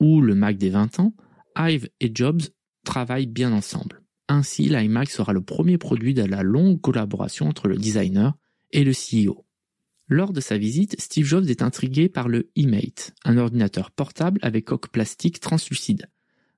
ou 0.00 0.22
le 0.22 0.34
Mac 0.34 0.56
des 0.56 0.70
20 0.70 0.98
ans, 0.98 1.12
Ive 1.58 1.90
et 2.00 2.10
Jobs 2.14 2.40
travaillent 2.82 3.26
bien 3.26 3.52
ensemble. 3.52 4.00
Ainsi, 4.28 4.70
l'iMac 4.70 5.10
sera 5.10 5.34
le 5.34 5.42
premier 5.42 5.76
produit 5.76 6.14
de 6.14 6.22
la 6.22 6.42
longue 6.42 6.80
collaboration 6.80 7.48
entre 7.48 7.68
le 7.68 7.76
designer 7.76 8.32
et 8.72 8.82
le 8.82 8.92
CEO. 8.92 9.44
Lors 10.08 10.32
de 10.32 10.40
sa 10.40 10.56
visite, 10.56 10.98
Steve 10.98 11.26
Jobs 11.26 11.50
est 11.50 11.60
intrigué 11.60 12.08
par 12.08 12.26
le 12.26 12.48
eMate, 12.56 13.12
un 13.26 13.36
ordinateur 13.36 13.90
portable 13.90 14.40
avec 14.40 14.64
coque 14.64 14.88
plastique 14.88 15.40
translucide. 15.40 16.08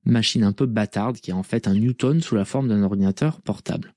Machine 0.05 0.45
un 0.45 0.53
peu 0.53 0.67
bâtarde 0.67 1.17
qui 1.17 1.33
est 1.33 1.35
en 1.35 1.43
fait 1.43 1.67
un 1.67 1.75
Newton 1.75 2.21
sous 2.21 2.37
la 2.37 2.45
forme 2.45 2.69
d'un 2.69 2.85
ordinateur 2.85 3.41
portable. 3.43 3.93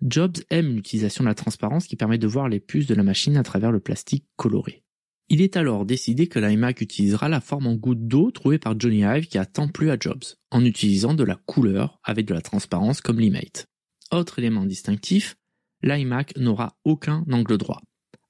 Jobs 0.00 0.36
aime 0.50 0.76
l'utilisation 0.76 1.24
de 1.24 1.28
la 1.28 1.34
transparence 1.34 1.86
qui 1.86 1.96
permet 1.96 2.18
de 2.18 2.26
voir 2.26 2.48
les 2.48 2.60
puces 2.60 2.86
de 2.86 2.94
la 2.94 3.02
machine 3.02 3.36
à 3.36 3.42
travers 3.42 3.72
le 3.72 3.80
plastique 3.80 4.26
coloré. 4.36 4.84
Il 5.28 5.42
est 5.42 5.56
alors 5.56 5.84
décidé 5.84 6.26
que 6.26 6.38
l'iMac 6.38 6.80
utilisera 6.80 7.28
la 7.28 7.40
forme 7.40 7.66
en 7.66 7.74
goutte 7.74 8.06
d'eau 8.06 8.30
trouvée 8.30 8.58
par 8.58 8.78
Johnny 8.78 9.00
Ive 9.00 9.26
qui 9.26 9.36
a 9.36 9.44
tant 9.44 9.68
plu 9.68 9.90
à 9.90 9.96
Jobs, 9.98 10.24
en 10.50 10.64
utilisant 10.64 11.14
de 11.14 11.24
la 11.24 11.34
couleur 11.34 11.98
avec 12.02 12.26
de 12.26 12.32
la 12.32 12.40
transparence 12.40 13.00
comme 13.00 13.20
l'E-Mate. 13.20 13.66
Autre 14.10 14.38
élément 14.38 14.64
distinctif, 14.64 15.36
l'iMac 15.82 16.36
n'aura 16.38 16.78
aucun 16.84 17.24
angle 17.30 17.58
droit. 17.58 17.82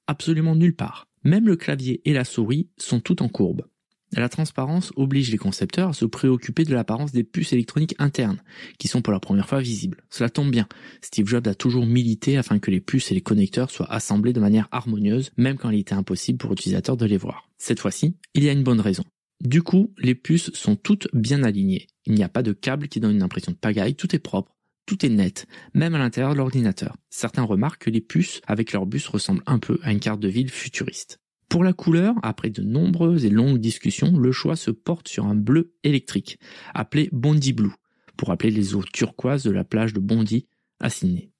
Absolument 0.07 0.55
nulle 0.55 0.75
part. 0.75 1.05
Même 1.23 1.47
le 1.47 1.55
clavier 1.55 2.01
et 2.03 2.13
la 2.13 2.25
souris 2.25 2.69
sont 2.77 2.99
tout 2.99 3.21
en 3.21 3.29
courbe. 3.29 3.65
La 4.11 4.27
transparence 4.27 4.91
oblige 4.95 5.29
les 5.29 5.37
concepteurs 5.37 5.89
à 5.89 5.93
se 5.93 6.05
préoccuper 6.05 6.63
de 6.63 6.73
l'apparence 6.73 7.11
des 7.11 7.23
puces 7.23 7.53
électroniques 7.53 7.95
internes, 7.99 8.41
qui 8.79 8.87
sont 8.87 9.01
pour 9.01 9.13
la 9.13 9.19
première 9.19 9.47
fois 9.47 9.61
visibles. 9.61 10.03
Cela 10.09 10.29
tombe 10.29 10.49
bien, 10.49 10.67
Steve 11.01 11.27
Jobs 11.27 11.47
a 11.47 11.53
toujours 11.53 11.85
milité 11.85 12.37
afin 12.37 12.57
que 12.57 12.71
les 12.71 12.81
puces 12.81 13.11
et 13.11 13.13
les 13.15 13.21
connecteurs 13.21 13.69
soient 13.69 13.91
assemblés 13.91 14.33
de 14.33 14.39
manière 14.39 14.67
harmonieuse, 14.71 15.31
même 15.37 15.57
quand 15.57 15.69
il 15.69 15.79
était 15.79 15.93
impossible 15.93 16.39
pour 16.39 16.49
l'utilisateur 16.49 16.97
de 16.97 17.05
les 17.05 17.17
voir. 17.17 17.49
Cette 17.59 17.79
fois-ci, 17.79 18.15
il 18.33 18.43
y 18.43 18.49
a 18.49 18.53
une 18.53 18.63
bonne 18.63 18.81
raison. 18.81 19.03
Du 19.41 19.61
coup, 19.61 19.93
les 19.99 20.15
puces 20.15 20.51
sont 20.53 20.75
toutes 20.75 21.07
bien 21.13 21.43
alignées. 21.43 21.87
Il 22.05 22.13
n'y 22.13 22.23
a 22.23 22.29
pas 22.29 22.43
de 22.43 22.51
câble 22.51 22.87
qui 22.87 22.99
donne 22.99 23.15
une 23.15 23.23
impression 23.23 23.51
de 23.51 23.57
pagaille, 23.57 23.95
tout 23.95 24.13
est 24.15 24.19
propre, 24.19 24.55
tout 24.85 25.05
est 25.05 25.09
net, 25.09 25.45
même 25.75 25.93
à 25.93 25.99
l'intérieur 25.99 26.33
de 26.33 26.37
l'ordinateur. 26.37 26.97
Certains 27.11 27.43
remarquent 27.43 27.83
que 27.83 27.89
les 27.91 28.01
puces 28.01 28.41
avec 28.47 28.73
leur 28.73 28.87
bus 28.87 29.07
ressemblent 29.07 29.43
un 29.45 29.59
peu 29.59 29.79
à 29.83 29.91
une 29.91 29.99
carte 29.99 30.19
de 30.19 30.27
ville 30.27 30.49
futuriste. 30.49 31.19
Pour 31.49 31.63
la 31.63 31.73
couleur, 31.73 32.13
après 32.21 32.51
de 32.51 32.61
nombreuses 32.61 33.25
et 33.25 33.31
longues 33.31 33.57
discussions, 33.57 34.15
le 34.15 34.31
choix 34.31 34.55
se 34.55 34.69
porte 34.69 35.07
sur 35.07 35.25
un 35.25 35.33
bleu 35.33 35.73
électrique, 35.83 36.37
appelé 36.75 37.09
Bondi 37.11 37.53
Blue, 37.53 37.73
pour 38.17 38.27
rappeler 38.27 38.51
les 38.51 38.75
eaux 38.75 38.83
turquoises 38.83 39.43
de 39.43 39.51
la 39.51 39.63
plage 39.63 39.93
de 39.93 39.99
Bondi 39.99 40.45
à 40.79 40.91
Sydney. 40.91 41.31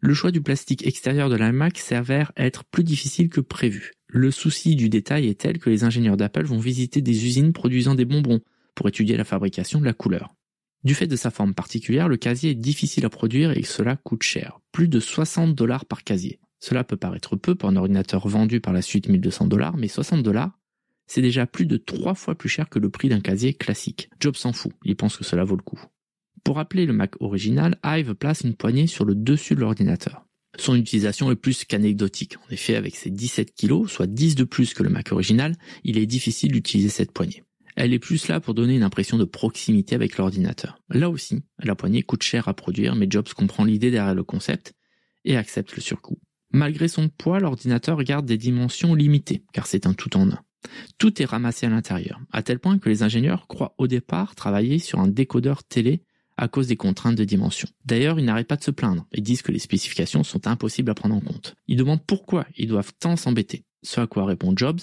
Le 0.00 0.12
choix 0.12 0.30
du 0.30 0.42
plastique 0.42 0.86
extérieur 0.86 1.30
de 1.30 1.36
l'iMac 1.36 1.78
s'avère 1.78 2.30
être 2.36 2.64
plus 2.64 2.84
difficile 2.84 3.30
que 3.30 3.40
prévu. 3.40 3.92
Le 4.06 4.30
souci 4.30 4.76
du 4.76 4.90
détail 4.90 5.28
est 5.28 5.40
tel 5.40 5.58
que 5.58 5.70
les 5.70 5.82
ingénieurs 5.82 6.18
d'Apple 6.18 6.44
vont 6.44 6.58
visiter 6.58 7.00
des 7.00 7.24
usines 7.24 7.54
produisant 7.54 7.94
des 7.94 8.04
bonbons 8.04 8.42
pour 8.74 8.86
étudier 8.86 9.16
la 9.16 9.24
fabrication 9.24 9.80
de 9.80 9.86
la 9.86 9.94
couleur. 9.94 10.34
Du 10.84 10.94
fait 10.94 11.06
de 11.06 11.16
sa 11.16 11.30
forme 11.30 11.54
particulière, 11.54 12.08
le 12.08 12.18
casier 12.18 12.50
est 12.50 12.54
difficile 12.54 13.06
à 13.06 13.08
produire 13.08 13.56
et 13.56 13.62
cela 13.62 13.96
coûte 13.96 14.22
cher. 14.22 14.60
Plus 14.72 14.88
de 14.88 15.00
60 15.00 15.54
dollars 15.54 15.86
par 15.86 16.04
casier. 16.04 16.38
Cela 16.64 16.82
peut 16.82 16.96
paraître 16.96 17.36
peu 17.36 17.54
pour 17.54 17.68
un 17.68 17.76
ordinateur 17.76 18.26
vendu 18.26 18.58
par 18.58 18.72
la 18.72 18.80
suite 18.80 19.10
1200 19.10 19.48
dollars, 19.48 19.76
mais 19.76 19.86
60 19.86 20.22
dollars, 20.22 20.58
c'est 21.06 21.20
déjà 21.20 21.46
plus 21.46 21.66
de 21.66 21.76
trois 21.76 22.14
fois 22.14 22.36
plus 22.36 22.48
cher 22.48 22.70
que 22.70 22.78
le 22.78 22.88
prix 22.88 23.10
d'un 23.10 23.20
casier 23.20 23.52
classique. 23.52 24.08
Jobs 24.18 24.36
s'en 24.36 24.54
fout, 24.54 24.72
il 24.82 24.96
pense 24.96 25.18
que 25.18 25.24
cela 25.24 25.44
vaut 25.44 25.56
le 25.56 25.62
coup. 25.62 25.78
Pour 26.42 26.58
appeler 26.58 26.86
le 26.86 26.94
Mac 26.94 27.20
original, 27.20 27.78
Ive 27.84 28.14
place 28.14 28.40
une 28.40 28.54
poignée 28.54 28.86
sur 28.86 29.04
le 29.04 29.14
dessus 29.14 29.54
de 29.54 29.60
l'ordinateur. 29.60 30.24
Son 30.56 30.74
utilisation 30.74 31.30
est 31.30 31.36
plus 31.36 31.66
qu'anecdotique. 31.66 32.38
En 32.38 32.50
effet, 32.50 32.76
avec 32.76 32.96
ses 32.96 33.10
17 33.10 33.54
kg, 33.54 33.86
soit 33.86 34.06
10 34.06 34.34
de 34.34 34.44
plus 34.44 34.72
que 34.72 34.82
le 34.82 34.88
Mac 34.88 35.12
original, 35.12 35.56
il 35.82 35.98
est 35.98 36.06
difficile 36.06 36.52
d'utiliser 36.52 36.88
cette 36.88 37.12
poignée. 37.12 37.42
Elle 37.76 37.92
est 37.92 37.98
plus 37.98 38.26
là 38.28 38.40
pour 38.40 38.54
donner 38.54 38.74
une 38.74 38.84
impression 38.84 39.18
de 39.18 39.24
proximité 39.24 39.94
avec 39.94 40.16
l'ordinateur. 40.16 40.80
Là 40.88 41.10
aussi, 41.10 41.42
la 41.58 41.74
poignée 41.74 42.02
coûte 42.02 42.22
cher 42.22 42.48
à 42.48 42.54
produire, 42.54 42.96
mais 42.96 43.06
Jobs 43.10 43.34
comprend 43.34 43.64
l'idée 43.64 43.90
derrière 43.90 44.14
le 44.14 44.24
concept 44.24 44.72
et 45.26 45.36
accepte 45.36 45.76
le 45.76 45.82
surcoût. 45.82 46.18
Malgré 46.54 46.86
son 46.86 47.08
poids, 47.08 47.40
l'ordinateur 47.40 48.00
garde 48.04 48.26
des 48.26 48.38
dimensions 48.38 48.94
limitées, 48.94 49.42
car 49.52 49.66
c'est 49.66 49.88
un 49.88 49.92
tout 49.92 50.16
en 50.16 50.30
un. 50.30 50.38
Tout 50.98 51.20
est 51.20 51.24
ramassé 51.24 51.66
à 51.66 51.68
l'intérieur, 51.68 52.20
à 52.30 52.44
tel 52.44 52.60
point 52.60 52.78
que 52.78 52.88
les 52.88 53.02
ingénieurs 53.02 53.48
croient 53.48 53.74
au 53.76 53.88
départ 53.88 54.36
travailler 54.36 54.78
sur 54.78 55.00
un 55.00 55.08
décodeur 55.08 55.64
télé 55.64 56.04
à 56.36 56.46
cause 56.46 56.68
des 56.68 56.76
contraintes 56.76 57.16
de 57.16 57.24
dimension. 57.24 57.68
D'ailleurs, 57.84 58.20
ils 58.20 58.24
n'arrêtent 58.24 58.46
pas 58.46 58.54
de 58.54 58.62
se 58.62 58.70
plaindre 58.70 59.04
et 59.10 59.20
disent 59.20 59.42
que 59.42 59.50
les 59.50 59.58
spécifications 59.58 60.22
sont 60.22 60.46
impossibles 60.46 60.92
à 60.92 60.94
prendre 60.94 61.16
en 61.16 61.20
compte. 61.20 61.56
Ils 61.66 61.76
demandent 61.76 62.06
pourquoi 62.06 62.46
ils 62.56 62.68
doivent 62.68 62.92
tant 63.00 63.16
s'embêter. 63.16 63.64
Ce 63.82 64.00
à 64.00 64.06
quoi 64.06 64.24
répond 64.24 64.54
Jobs, 64.56 64.80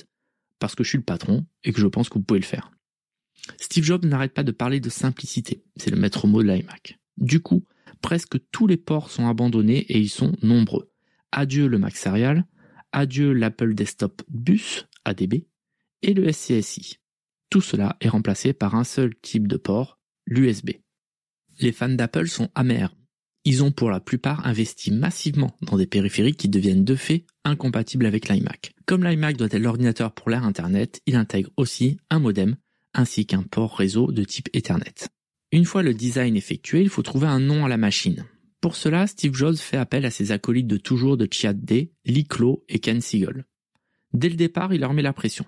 parce 0.60 0.76
que 0.76 0.84
je 0.84 0.90
suis 0.90 0.98
le 0.98 1.06
patron 1.06 1.46
et 1.64 1.72
que 1.72 1.80
je 1.80 1.88
pense 1.88 2.10
que 2.10 2.16
vous 2.16 2.24
pouvez 2.24 2.42
le 2.42 2.46
faire. 2.46 2.70
Steve 3.62 3.86
Jobs 3.86 4.06
n'arrête 4.06 4.34
pas 4.34 4.44
de 4.44 4.52
parler 4.52 4.82
de 4.82 4.90
simplicité, 4.90 5.64
c'est 5.78 5.90
le 5.90 5.98
maître 5.98 6.28
mot 6.28 6.44
de 6.44 6.50
l'iMac. 6.50 7.00
Du 7.16 7.40
coup, 7.40 7.66
presque 8.02 8.38
tous 8.52 8.68
les 8.68 8.78
ports 8.78 9.10
sont 9.10 9.28
abandonnés 9.30 9.80
et 9.88 9.98
ils 9.98 10.10
sont 10.10 10.36
nombreux. 10.42 10.91
Adieu 11.32 11.68
le 11.68 11.78
Mac 11.78 11.96
Serial, 11.96 12.46
adieu 12.92 13.34
l'Apple 13.34 13.74
Desktop 13.74 14.22
Bus, 14.28 14.88
ADB, 15.06 15.46
et 16.02 16.14
le 16.14 16.32
SCSI. 16.32 16.98
Tout 17.50 17.62
cela 17.62 17.98
est 18.02 18.10
remplacé 18.10 18.54
par 18.54 18.76
un 18.76 18.84
seul 18.84 19.14
type 19.22 19.48
de 19.48 19.58
port, 19.58 20.00
l'USB. 20.26 20.72
Les 21.60 21.72
fans 21.72 21.90
d'Apple 21.90 22.28
sont 22.28 22.50
amers. 22.56 22.96
Ils 23.44 23.64
ont 23.64 23.72
pour 23.72 23.90
la 23.90 24.00
plupart 24.00 24.46
investi 24.46 24.92
massivement 24.92 25.58
dans 25.62 25.78
des 25.78 25.88
périphériques 25.88 26.38
qui 26.38 26.50
deviennent 26.50 26.86
de 26.86 26.96
fait 26.96 27.26
incompatibles 27.44 28.06
avec 28.06 28.30
l'iMac. 28.30 28.74
Comme 28.86 29.04
l'iMac 29.04 29.36
doit 29.36 29.48
être 29.48 29.60
l'ordinateur 29.60 30.14
pour 30.14 30.30
l'ère 30.30 30.44
Internet, 30.44 31.02
il 31.08 31.16
intègre 31.16 31.50
aussi 31.58 31.98
un 32.10 32.20
modem 32.20 32.56
ainsi 32.94 33.26
qu'un 33.26 33.44
port 33.44 33.76
réseau 33.78 34.12
de 34.12 34.24
type 34.24 34.50
Ethernet. 34.54 35.08
Une 35.52 35.66
fois 35.66 35.82
le 35.84 35.94
design 35.94 36.36
effectué, 36.36 36.82
il 36.82 36.90
faut 36.90 37.02
trouver 37.02 37.28
un 37.28 37.40
nom 37.40 37.66
à 37.66 37.70
la 37.70 37.78
machine. 37.78 38.26
Pour 38.62 38.76
cela, 38.76 39.08
Steve 39.08 39.34
Jobs 39.34 39.56
fait 39.56 39.78
appel 39.78 40.06
à 40.06 40.12
ses 40.12 40.32
acolytes 40.32 40.68
de 40.68 40.78
toujours 40.78 41.18
de 41.18 41.28
Chiat 41.30 41.54
D, 41.54 41.92
Lee 42.06 42.26
Clow 42.26 42.64
et 42.70 42.78
Ken 42.78 43.02
Siegel. 43.02 43.46
Dès 44.14 44.30
le 44.30 44.36
départ, 44.36 44.72
il 44.72 44.82
leur 44.82 44.94
met 44.94 45.02
la 45.02 45.14
pression. 45.14 45.46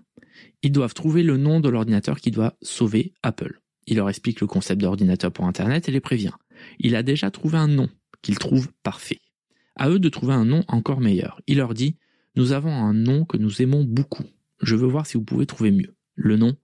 Ils 0.64 0.72
doivent 0.72 0.96
trouver 0.96 1.22
le 1.22 1.38
nom 1.38 1.60
de 1.60 1.70
l'ordinateur 1.70 2.20
qui 2.20 2.32
doit 2.32 2.58
sauver 2.64 3.14
Apple. 3.22 3.62
Il 3.86 3.98
leur 3.98 4.10
explique 4.10 4.42
le 4.42 4.48
concept 4.48 4.82
d'ordinateur 4.82 5.32
pour 5.32 5.46
Internet 5.46 5.88
et 5.88 5.92
les 5.92 6.00
prévient. 6.00 6.34
Il 6.80 6.96
a 6.96 7.04
déjà 7.04 7.30
trouvé 7.30 7.58
un 7.58 7.68
nom 7.68 7.88
qu'il 8.24 8.40
trouve 8.40 8.70
parfait. 8.82 9.20
À 9.76 9.90
eux 9.90 10.00
de 10.00 10.10
trouver 10.10 10.34
un 10.34 10.46
nom 10.46 10.64
encore 10.68 11.02
meilleur. 11.02 11.40
Il 11.46 11.58
leur 11.58 11.76
dit, 11.76 11.98
nous 12.36 12.52
avons 12.52 12.74
un 12.74 12.94
nom 12.94 13.26
que 13.26 13.38
nous 13.38 13.62
aimons 13.62 13.84
beaucoup. 13.84 14.26
Je 14.62 14.76
veux 14.76 14.88
voir 14.88 15.06
si 15.06 15.18
vous 15.18 15.24
pouvez 15.24 15.46
trouver 15.46 15.72
mieux. 15.72 15.96
Le 16.16 16.38
nom, 16.38 16.56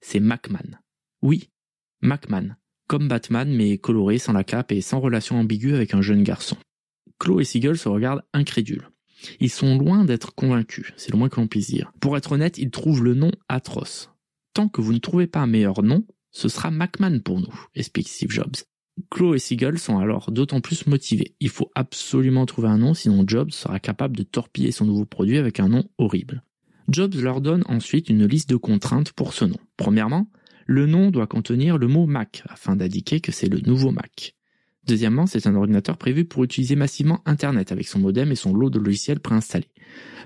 c'est 0.00 0.20
Macman. 0.20 0.78
Oui, 1.22 1.50
Macman. 2.00 2.56
Comme 2.86 3.08
Batman, 3.08 3.52
mais 3.52 3.78
coloré, 3.78 4.18
sans 4.18 4.32
la 4.32 4.44
cape 4.44 4.72
et 4.72 4.80
sans 4.80 5.00
relation 5.00 5.38
ambiguë 5.38 5.74
avec 5.74 5.94
un 5.94 6.02
jeune 6.02 6.22
garçon. 6.22 6.56
Chloe 7.18 7.40
et 7.40 7.44
Siegel 7.44 7.78
se 7.78 7.88
regardent 7.88 8.22
incrédules. 8.32 8.88
Ils 9.40 9.50
sont 9.50 9.78
loin 9.78 10.04
d'être 10.04 10.34
convaincus, 10.34 10.92
c'est 10.96 11.10
le 11.10 11.18
moins 11.18 11.28
que 11.28 11.40
l'on 11.40 11.48
puisse 11.48 11.68
dire. 11.68 11.92
Pour 12.00 12.16
être 12.16 12.32
honnête, 12.32 12.58
ils 12.58 12.70
trouvent 12.70 13.02
le 13.02 13.14
nom 13.14 13.32
atroce. 13.48 14.10
Tant 14.54 14.68
que 14.68 14.80
vous 14.80 14.92
ne 14.92 14.98
trouvez 14.98 15.26
pas 15.26 15.40
un 15.40 15.46
meilleur 15.46 15.82
nom, 15.82 16.04
ce 16.30 16.48
sera 16.48 16.70
Macman 16.70 17.22
pour 17.22 17.40
nous, 17.40 17.66
explique 17.74 18.08
Steve 18.08 18.30
Jobs. 18.30 18.56
Chloe 19.10 19.34
et 19.34 19.38
Siegel 19.38 19.78
sont 19.78 19.98
alors 19.98 20.30
d'autant 20.30 20.60
plus 20.60 20.86
motivés. 20.86 21.34
Il 21.40 21.50
faut 21.50 21.70
absolument 21.74 22.46
trouver 22.46 22.68
un 22.68 22.78
nom, 22.78 22.94
sinon 22.94 23.24
Jobs 23.26 23.50
sera 23.50 23.78
capable 23.78 24.16
de 24.16 24.22
torpiller 24.22 24.72
son 24.72 24.86
nouveau 24.86 25.04
produit 25.04 25.38
avec 25.38 25.60
un 25.60 25.68
nom 25.68 25.84
horrible. 25.98 26.42
Jobs 26.88 27.14
leur 27.14 27.40
donne 27.40 27.64
ensuite 27.66 28.08
une 28.08 28.26
liste 28.26 28.48
de 28.48 28.56
contraintes 28.56 29.12
pour 29.12 29.32
ce 29.32 29.44
nom. 29.44 29.58
Premièrement, 29.76 30.30
le 30.66 30.86
nom 30.86 31.10
doit 31.10 31.26
contenir 31.26 31.78
le 31.78 31.86
mot 31.86 32.06
Mac, 32.06 32.42
afin 32.48 32.76
d'indiquer 32.76 33.20
que 33.20 33.32
c'est 33.32 33.48
le 33.48 33.60
nouveau 33.60 33.92
Mac. 33.92 34.34
Deuxièmement, 34.86 35.26
c'est 35.26 35.46
un 35.46 35.54
ordinateur 35.54 35.96
prévu 35.96 36.24
pour 36.24 36.44
utiliser 36.44 36.76
massivement 36.76 37.20
Internet 37.24 37.72
avec 37.72 37.88
son 37.88 37.98
modem 37.98 38.30
et 38.30 38.36
son 38.36 38.54
lot 38.54 38.70
de 38.70 38.78
logiciels 38.78 39.20
préinstallés. 39.20 39.70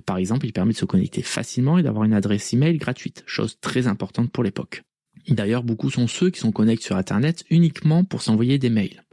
Par 0.04 0.18
exemple, 0.18 0.46
il 0.46 0.52
permet 0.52 0.72
de 0.72 0.78
se 0.78 0.84
connecter 0.84 1.22
facilement 1.22 1.78
et 1.78 1.82
d'avoir 1.82 2.04
une 2.04 2.12
adresse 2.12 2.52
email 2.52 2.76
gratuite, 2.76 3.22
chose 3.26 3.58
très 3.60 3.86
importante 3.86 4.30
pour 4.30 4.44
l'époque. 4.44 4.82
D'ailleurs, 5.28 5.62
beaucoup 5.62 5.90
sont 5.90 6.06
ceux 6.06 6.30
qui 6.30 6.40
sont 6.40 6.52
connectés 6.52 6.86
sur 6.86 6.96
Internet 6.96 7.44
uniquement 7.50 8.04
pour 8.04 8.22
s'envoyer 8.22 8.58
des 8.58 8.70
mails. 8.70 9.04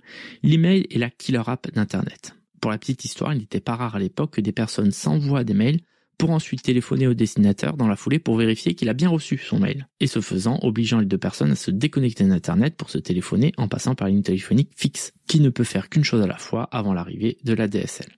L'email 0.44 0.88
est 0.90 0.98
la 0.98 1.10
killer 1.10 1.44
app 1.48 1.72
d'Internet. 1.74 2.36
Pour 2.62 2.72
la 2.72 2.78
petite 2.78 3.06
histoire, 3.06 3.34
il 3.34 3.40
n'était 3.40 3.60
pas 3.60 3.76
rare 3.76 3.96
à 3.96 4.00
l'époque 4.00 4.36
que 4.36 4.42
des 4.42 4.52
personnes 4.52 4.92
s'envoient 4.92 5.44
des 5.44 5.54
mails 5.54 5.82
pour 6.18 6.32
ensuite 6.32 6.64
téléphoner 6.64 7.08
au 7.08 7.14
destinateur 7.14 7.78
dans 7.78 7.88
la 7.88 7.96
foulée 7.96 8.20
pour 8.20 8.38
vérifier 8.38 8.74
qu'il 8.74 8.90
a 8.90 8.94
bien 8.94 9.10
reçu 9.10 9.38
son 9.38 9.60
mail, 9.60 9.88
et 10.00 10.08
ce 10.08 10.20
faisant 10.20 10.60
obligeant 10.64 11.00
les 11.00 11.06
deux 11.06 11.18
personnes 11.18 11.52
à 11.52 11.56
se 11.56 11.72
déconnecter 11.72 12.26
d'Internet 12.26 12.76
pour 12.76 12.90
se 12.90 12.98
téléphoner 12.98 13.54
en 13.58 13.68
passant 13.68 13.96
par 13.96 14.08
une 14.08 14.24
téléphonique 14.24 14.72
fixe, 14.76 15.14
qui 15.28 15.40
ne 15.40 15.50
peut 15.50 15.64
faire 15.64 15.90
qu'une 15.90 16.04
chose 16.04 16.22
à 16.22 16.28
la 16.28 16.38
fois 16.38 16.64
avant 16.72 16.94
l'arrivée 16.94 17.38
de 17.44 17.54
la 17.54 17.68
DSL. 17.68 18.18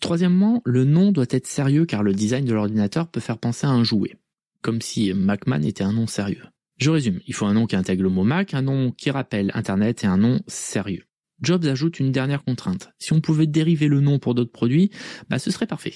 Troisièmement, 0.00 0.62
le 0.64 0.84
nom 0.84 1.10
doit 1.10 1.26
être 1.30 1.46
sérieux 1.46 1.86
car 1.86 2.02
le 2.02 2.12
design 2.12 2.44
de 2.44 2.54
l'ordinateur 2.54 3.08
peut 3.08 3.20
faire 3.20 3.38
penser 3.38 3.66
à 3.66 3.70
un 3.70 3.82
jouet, 3.82 4.16
comme 4.62 4.80
si 4.80 5.12
Macman 5.12 5.64
était 5.64 5.84
un 5.84 5.92
nom 5.92 6.06
sérieux. 6.06 6.44
Je 6.78 6.90
résume, 6.90 7.20
il 7.26 7.34
faut 7.34 7.46
un 7.46 7.54
nom 7.54 7.66
qui 7.66 7.76
intègre 7.76 8.02
le 8.02 8.10
mot 8.10 8.24
Mac, 8.24 8.52
un 8.52 8.62
nom 8.62 8.92
qui 8.92 9.10
rappelle 9.10 9.50
Internet 9.54 10.04
et 10.04 10.06
un 10.06 10.18
nom 10.18 10.40
sérieux. 10.46 11.04
Jobs 11.40 11.64
ajoute 11.66 12.00
une 12.00 12.12
dernière 12.12 12.44
contrainte. 12.44 12.90
Si 12.98 13.12
on 13.12 13.20
pouvait 13.20 13.46
dériver 13.46 13.88
le 13.88 14.00
nom 14.00 14.18
pour 14.18 14.34
d'autres 14.34 14.52
produits, 14.52 14.90
bah 15.28 15.38
ce 15.38 15.50
serait 15.50 15.66
parfait. 15.66 15.94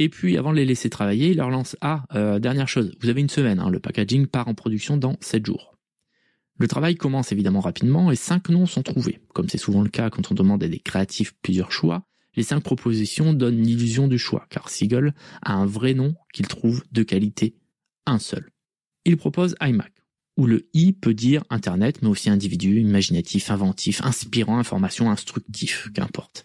Et 0.00 0.08
puis, 0.08 0.38
avant 0.38 0.52
de 0.52 0.56
les 0.58 0.64
laisser 0.64 0.88
travailler, 0.88 1.30
il 1.30 1.38
leur 1.38 1.50
lance 1.50 1.76
Ah, 1.80 2.04
euh, 2.14 2.38
dernière 2.38 2.68
chose, 2.68 2.94
vous 3.00 3.08
avez 3.08 3.20
une 3.20 3.28
semaine, 3.28 3.58
hein, 3.58 3.68
le 3.68 3.80
packaging 3.80 4.28
part 4.28 4.46
en 4.46 4.54
production 4.54 4.96
dans 4.96 5.16
7 5.20 5.44
jours. 5.44 5.76
Le 6.56 6.68
travail 6.68 6.94
commence 6.94 7.32
évidemment 7.32 7.58
rapidement 7.58 8.12
et 8.12 8.16
cinq 8.16 8.48
noms 8.48 8.66
sont 8.66 8.84
trouvés. 8.84 9.18
Comme 9.34 9.48
c'est 9.48 9.58
souvent 9.58 9.82
le 9.82 9.88
cas 9.88 10.08
quand 10.08 10.30
on 10.30 10.34
demande 10.34 10.62
à 10.62 10.68
des 10.68 10.78
créatifs 10.78 11.34
plusieurs 11.42 11.72
choix, 11.72 12.04
les 12.36 12.44
cinq 12.44 12.60
propositions 12.60 13.32
donnent 13.32 13.60
l'illusion 13.60 14.06
du 14.06 14.18
choix, 14.18 14.46
car 14.50 14.68
Siegel 14.68 15.14
a 15.42 15.54
un 15.54 15.66
vrai 15.66 15.94
nom 15.94 16.14
qu'il 16.32 16.46
trouve 16.46 16.84
de 16.92 17.02
qualité, 17.02 17.56
un 18.06 18.20
seul. 18.20 18.50
Il 19.04 19.16
propose 19.16 19.56
iMac 19.60 19.92
où 20.38 20.46
le 20.46 20.68
I 20.72 20.92
peut 20.92 21.14
dire 21.14 21.42
Internet, 21.50 22.00
mais 22.00 22.08
aussi 22.08 22.30
individu, 22.30 22.80
imaginatif, 22.80 23.50
inventif, 23.50 24.00
inspirant, 24.02 24.58
information, 24.58 25.10
instructif, 25.10 25.88
qu'importe. 25.92 26.44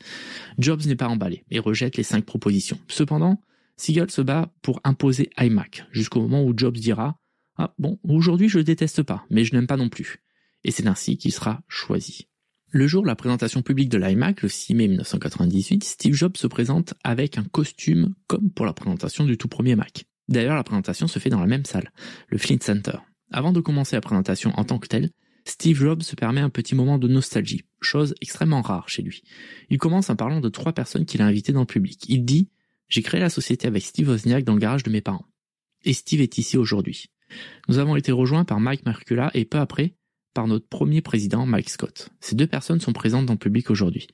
Jobs 0.58 0.86
n'est 0.88 0.96
pas 0.96 1.08
emballé 1.08 1.46
et 1.52 1.60
rejette 1.60 1.96
les 1.96 2.04
cinq 2.04 2.26
propositions. 2.26 2.80
Cependant, 2.88 3.40
Siegel 3.78 4.10
se 4.10 4.22
bat 4.22 4.52
pour 4.64 4.82
imposer 4.84 5.30
iMac, 5.40 5.86
jusqu'au 5.92 6.22
moment 6.22 6.44
où 6.44 6.54
Jobs 6.58 6.76
dira 6.76 7.20
Ah 7.56 7.74
bon, 7.78 8.00
aujourd'hui 8.04 8.50
je 8.50 8.58
le 8.58 8.64
déteste 8.64 9.04
pas, 9.04 9.26
mais 9.30 9.46
je 9.46 9.54
n'aime 9.54 9.68
pas 9.68 9.78
non 9.78 9.90
plus. 9.90 10.24
Et 10.64 10.72
c'est 10.72 10.88
ainsi 10.88 11.18
qu'il 11.18 11.32
sera 11.32 11.62
choisi. 11.68 12.28
Le 12.72 12.88
jour 12.88 13.04
de 13.04 13.08
la 13.08 13.16
présentation 13.16 13.62
publique 13.62 13.90
de 13.90 14.00
l'iMac, 14.00 14.42
le 14.42 14.50
6 14.50 14.74
mai 14.74 14.88
1998, 14.88 15.84
Steve 15.84 16.16
Jobs 16.16 16.38
se 16.38 16.48
présente 16.48 16.96
avec 17.04 17.38
un 17.38 17.44
costume 17.44 18.16
comme 18.26 18.50
pour 18.50 18.66
la 18.66 18.74
présentation 18.74 19.26
du 19.26 19.38
tout 19.38 19.48
premier 19.48 19.76
Mac. 19.76 20.06
D'ailleurs, 20.30 20.56
la 20.56 20.64
présentation 20.64 21.08
se 21.08 21.20
fait 21.20 21.30
dans 21.30 21.42
la 21.42 21.46
même 21.46 21.66
salle, 21.66 21.92
le 22.30 22.40
Flint 22.40 22.58
Center. 22.62 22.98
Avant 23.34 23.52
de 23.52 23.62
commencer 23.62 23.96
la 23.96 24.02
présentation 24.02 24.52
en 24.58 24.64
tant 24.64 24.78
que 24.78 24.88
telle, 24.88 25.10
Steve 25.46 25.76
Jobs 25.76 26.04
se 26.04 26.16
permet 26.16 26.40
un 26.40 26.52
petit 26.52 26.76
moment 26.76 27.00
de 27.00 27.08
nostalgie, 27.08 27.64
chose 27.82 28.14
extrêmement 28.22 28.62
rare 28.62 28.88
chez 28.88 29.02
lui. 29.02 29.24
Il 29.72 29.80
commence 29.80 30.12
en 30.12 30.16
parlant 30.16 30.40
de 30.40 30.50
trois 30.50 30.72
personnes 30.72 31.06
qu'il 31.06 31.22
a 31.22 31.26
invitées 31.26 31.52
dans 31.52 31.62
le 31.62 31.66
public. 31.66 32.06
Il 32.08 32.26
dit 32.26 32.50
J'ai 32.90 33.02
créé 33.02 33.20
la 33.20 33.32
société 33.32 33.68
avec 33.68 33.84
Steve 33.84 34.08
Wozniak 34.08 34.44
dans 34.44 34.54
le 34.54 34.60
garage 34.60 34.84
de 34.84 34.92
mes 34.92 35.02
parents. 35.02 35.26
Et 35.84 35.94
Steve 35.94 36.22
est 36.22 36.38
ici 36.38 36.58
aujourd'hui. 36.58 37.08
Nous 37.68 37.80
avons 37.80 37.96
été 37.96 38.12
rejoints 38.12 38.46
par 38.46 38.60
Mike 38.60 38.86
Marcula 38.86 39.32
et 39.34 39.46
peu 39.46 39.58
après 39.58 39.96
par 40.36 40.48
notre 40.48 40.68
premier 40.68 41.02
président 41.02 41.48
Mike 41.48 41.72
Scott. 41.72 42.10
Ces 42.20 42.36
deux 42.36 42.48
personnes 42.48 42.82
sont 42.82 42.94
présentes 42.94 43.26
dans 43.26 43.34
le 43.34 43.40
public 43.40 43.72
aujourd'hui. 43.72 44.08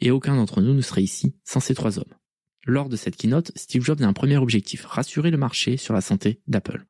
Et 0.00 0.12
aucun 0.12 0.36
d'entre 0.36 0.62
nous 0.62 0.74
ne 0.74 0.80
serait 0.80 1.02
ici 1.02 1.34
sans 1.44 1.60
ces 1.60 1.74
trois 1.74 1.98
hommes. 1.98 2.14
Lors 2.66 2.88
de 2.88 2.96
cette 2.96 3.16
keynote, 3.16 3.50
Steve 3.56 3.82
Jobs 3.82 4.00
a 4.02 4.06
un 4.06 4.12
premier 4.12 4.36
objectif, 4.36 4.84
rassurer 4.84 5.32
le 5.32 5.38
marché 5.38 5.76
sur 5.76 5.92
la 5.92 6.00
santé 6.00 6.40
d'Apple. 6.46 6.86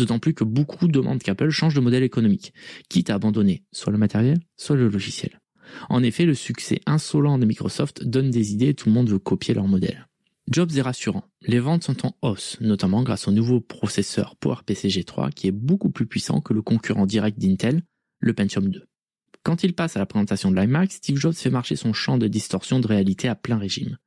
D'autant 0.00 0.18
plus 0.18 0.32
que 0.32 0.44
beaucoup 0.44 0.88
demandent 0.88 1.22
qu'Apple 1.22 1.50
change 1.50 1.74
de 1.74 1.80
modèle 1.80 2.02
économique, 2.02 2.54
quitte 2.88 3.10
à 3.10 3.16
abandonner 3.16 3.64
soit 3.70 3.92
le 3.92 3.98
matériel, 3.98 4.38
soit 4.56 4.74
le 4.74 4.88
logiciel. 4.88 5.42
En 5.90 6.02
effet, 6.02 6.24
le 6.24 6.32
succès 6.32 6.80
insolent 6.86 7.36
de 7.36 7.44
Microsoft 7.44 8.02
donne 8.02 8.30
des 8.30 8.54
idées 8.54 8.68
et 8.68 8.74
tout 8.74 8.88
le 8.88 8.94
monde 8.94 9.10
veut 9.10 9.18
copier 9.18 9.52
leur 9.52 9.68
modèle. 9.68 10.08
Jobs 10.50 10.74
est 10.74 10.80
rassurant. 10.80 11.24
Les 11.42 11.58
ventes 11.58 11.84
sont 11.84 12.06
en 12.06 12.16
hausse, 12.22 12.56
notamment 12.62 13.02
grâce 13.02 13.28
au 13.28 13.30
nouveau 13.30 13.60
processeur 13.60 14.36
PowerPC 14.36 14.88
G3 14.88 15.34
qui 15.34 15.48
est 15.48 15.52
beaucoup 15.52 15.90
plus 15.90 16.06
puissant 16.06 16.40
que 16.40 16.54
le 16.54 16.62
concurrent 16.62 17.04
direct 17.04 17.38
d'Intel, 17.38 17.82
le 18.20 18.32
Pentium 18.32 18.70
2. 18.70 18.82
Quand 19.42 19.64
il 19.64 19.74
passe 19.74 19.96
à 19.96 19.98
la 19.98 20.06
présentation 20.06 20.50
de 20.50 20.58
l'iMac, 20.58 20.92
Steve 20.92 21.18
Jobs 21.18 21.34
fait 21.34 21.50
marcher 21.50 21.76
son 21.76 21.92
champ 21.92 22.16
de 22.16 22.26
distorsion 22.26 22.80
de 22.80 22.86
réalité 22.86 23.28
à 23.28 23.34
plein 23.34 23.58
régime. 23.58 23.98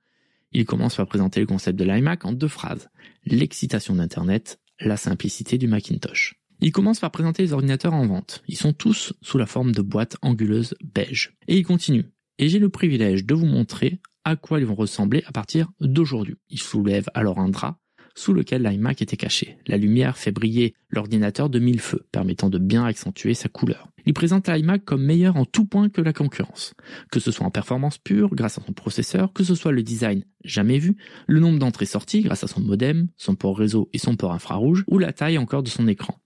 Il 0.53 0.65
commence 0.65 0.95
par 0.95 1.05
présenter 1.05 1.39
le 1.39 1.45
concept 1.45 1.77
de 1.77 1.83
l'iMac 1.83 2.25
en 2.25 2.33
deux 2.33 2.47
phrases. 2.47 2.89
L'excitation 3.25 3.93
d'Internet 3.93 4.59
la 4.85 4.97
simplicité 4.97 5.57
du 5.57 5.67
Macintosh. 5.67 6.35
Il 6.61 6.71
commence 6.71 6.99
par 6.99 7.11
présenter 7.11 7.43
les 7.43 7.53
ordinateurs 7.53 7.93
en 7.93 8.07
vente. 8.07 8.43
Ils 8.47 8.57
sont 8.57 8.73
tous 8.73 9.13
sous 9.21 9.37
la 9.37 9.45
forme 9.45 9.73
de 9.73 9.81
boîtes 9.81 10.17
anguleuses 10.21 10.75
beige. 10.81 11.35
Et 11.47 11.57
il 11.57 11.65
continue. 11.65 12.05
Et 12.37 12.47
j'ai 12.47 12.59
le 12.59 12.69
privilège 12.69 13.25
de 13.25 13.33
vous 13.33 13.45
montrer 13.45 13.99
à 14.23 14.35
quoi 14.35 14.59
ils 14.59 14.65
vont 14.65 14.75
ressembler 14.75 15.23
à 15.25 15.31
partir 15.31 15.71
d'aujourd'hui. 15.81 16.35
Il 16.49 16.59
soulève 16.59 17.09
alors 17.13 17.39
un 17.39 17.49
drap 17.49 17.79
sous 18.15 18.33
lequel 18.33 18.63
l'iMac 18.63 19.01
était 19.01 19.17
caché. 19.17 19.57
La 19.67 19.77
lumière 19.77 20.17
fait 20.17 20.31
briller 20.31 20.73
l'ordinateur 20.89 21.49
de 21.49 21.59
mille 21.59 21.79
feux, 21.79 22.05
permettant 22.11 22.49
de 22.49 22.57
bien 22.57 22.85
accentuer 22.85 23.33
sa 23.33 23.49
couleur. 23.49 23.89
Il 24.05 24.13
présente 24.13 24.47
l'iMac 24.47 24.83
comme 24.83 25.03
meilleur 25.03 25.37
en 25.37 25.45
tout 25.45 25.65
point 25.65 25.89
que 25.89 26.01
la 26.01 26.13
concurrence. 26.13 26.73
Que 27.11 27.19
ce 27.19 27.31
soit 27.31 27.45
en 27.45 27.51
performance 27.51 27.97
pure, 27.97 28.35
grâce 28.35 28.57
à 28.57 28.61
son 28.65 28.73
processeur, 28.73 29.31
que 29.33 29.43
ce 29.43 29.55
soit 29.55 29.71
le 29.71 29.83
design 29.83 30.23
jamais 30.43 30.77
vu, 30.77 30.97
le 31.27 31.39
nombre 31.39 31.59
d'entrées-sorties 31.59 32.21
grâce 32.21 32.43
à 32.43 32.47
son 32.47 32.61
modem, 32.61 33.07
son 33.17 33.35
port 33.35 33.57
réseau 33.57 33.89
et 33.93 33.97
son 33.97 34.15
port 34.15 34.33
infrarouge, 34.33 34.83
ou 34.87 34.99
la 34.99 35.13
taille 35.13 35.37
encore 35.37 35.63
de 35.63 35.69
son 35.69 35.87
écran. 35.87 36.19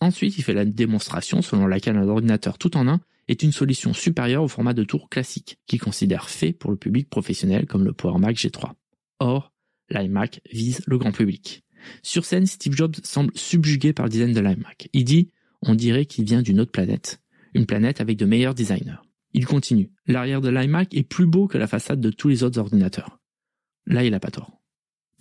Ensuite, 0.00 0.38
il 0.38 0.42
fait 0.42 0.54
la 0.54 0.64
démonstration 0.64 1.42
selon 1.42 1.66
laquelle 1.66 1.96
un 1.96 2.08
ordinateur 2.08 2.58
tout 2.58 2.76
en 2.76 2.88
un 2.88 3.00
est 3.28 3.42
une 3.42 3.52
solution 3.52 3.92
supérieure 3.92 4.42
au 4.42 4.48
format 4.48 4.74
de 4.74 4.82
tour 4.82 5.08
classique, 5.08 5.58
qu'il 5.66 5.80
considère 5.80 6.28
fait 6.28 6.52
pour 6.52 6.70
le 6.70 6.76
public 6.76 7.08
professionnel 7.08 7.66
comme 7.66 7.84
le 7.84 7.92
Power 7.92 8.18
Mac 8.18 8.36
G3. 8.36 8.72
Or, 9.20 9.52
l'iMac 9.90 10.40
vise 10.52 10.82
le 10.86 10.98
grand 10.98 11.12
public. 11.12 11.64
Sur 12.02 12.24
scène, 12.24 12.46
Steve 12.46 12.74
Jobs 12.74 12.96
semble 13.02 13.32
subjugué 13.34 13.92
par 13.92 14.06
le 14.06 14.10
design 14.10 14.32
de 14.32 14.40
l'iMac. 14.40 14.88
Il 14.92 15.04
dit 15.04 15.30
On 15.62 15.74
dirait 15.74 16.06
qu'il 16.06 16.24
vient 16.24 16.42
d'une 16.42 16.60
autre 16.60 16.72
planète, 16.72 17.20
une 17.54 17.66
planète 17.66 18.00
avec 18.00 18.16
de 18.16 18.26
meilleurs 18.26 18.54
designers. 18.54 19.00
Il 19.32 19.46
continue 19.46 19.90
L'arrière 20.06 20.40
de 20.40 20.48
l'iMac 20.48 20.94
est 20.94 21.02
plus 21.02 21.26
beau 21.26 21.46
que 21.46 21.58
la 21.58 21.66
façade 21.66 22.00
de 22.00 22.10
tous 22.10 22.28
les 22.28 22.42
autres 22.42 22.58
ordinateurs. 22.58 23.20
Là, 23.86 24.04
il 24.04 24.10
n'a 24.10 24.20
pas 24.20 24.30
tort. 24.30 24.59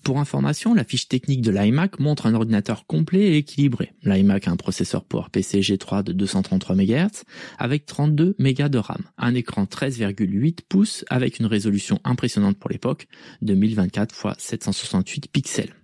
Pour 0.04 0.20
information, 0.20 0.74
la 0.74 0.84
fiche 0.84 1.08
technique 1.08 1.42
de 1.42 1.52
l'iMac 1.52 2.00
montre 2.00 2.26
un 2.26 2.34
ordinateur 2.34 2.86
complet 2.86 3.20
et 3.20 3.38
équilibré. 3.38 3.94
L'iMac 4.04 4.48
a 4.48 4.52
un 4.52 4.56
processeur 4.56 5.04
PowerPC 5.04 5.60
G3 5.60 6.04
de 6.04 6.14
233 6.14 6.76
MHz 6.76 7.24
avec 7.58 7.86
32 7.86 8.36
MB 8.40 8.70
de 8.70 8.78
RAM, 8.78 9.04
un 9.18 9.36
écran 9.36 9.66
13,8 9.66 10.60
pouces 10.68 11.06
avec 11.10 11.40
une 11.40 11.46
résolution 11.46 12.00
impressionnante 12.04 12.58
pour 12.58 12.70
l'époque 12.70 13.08
de 13.42 13.54
1024 13.54 14.16
x 14.16 14.44
768 14.44 15.32
pixels, 15.32 15.76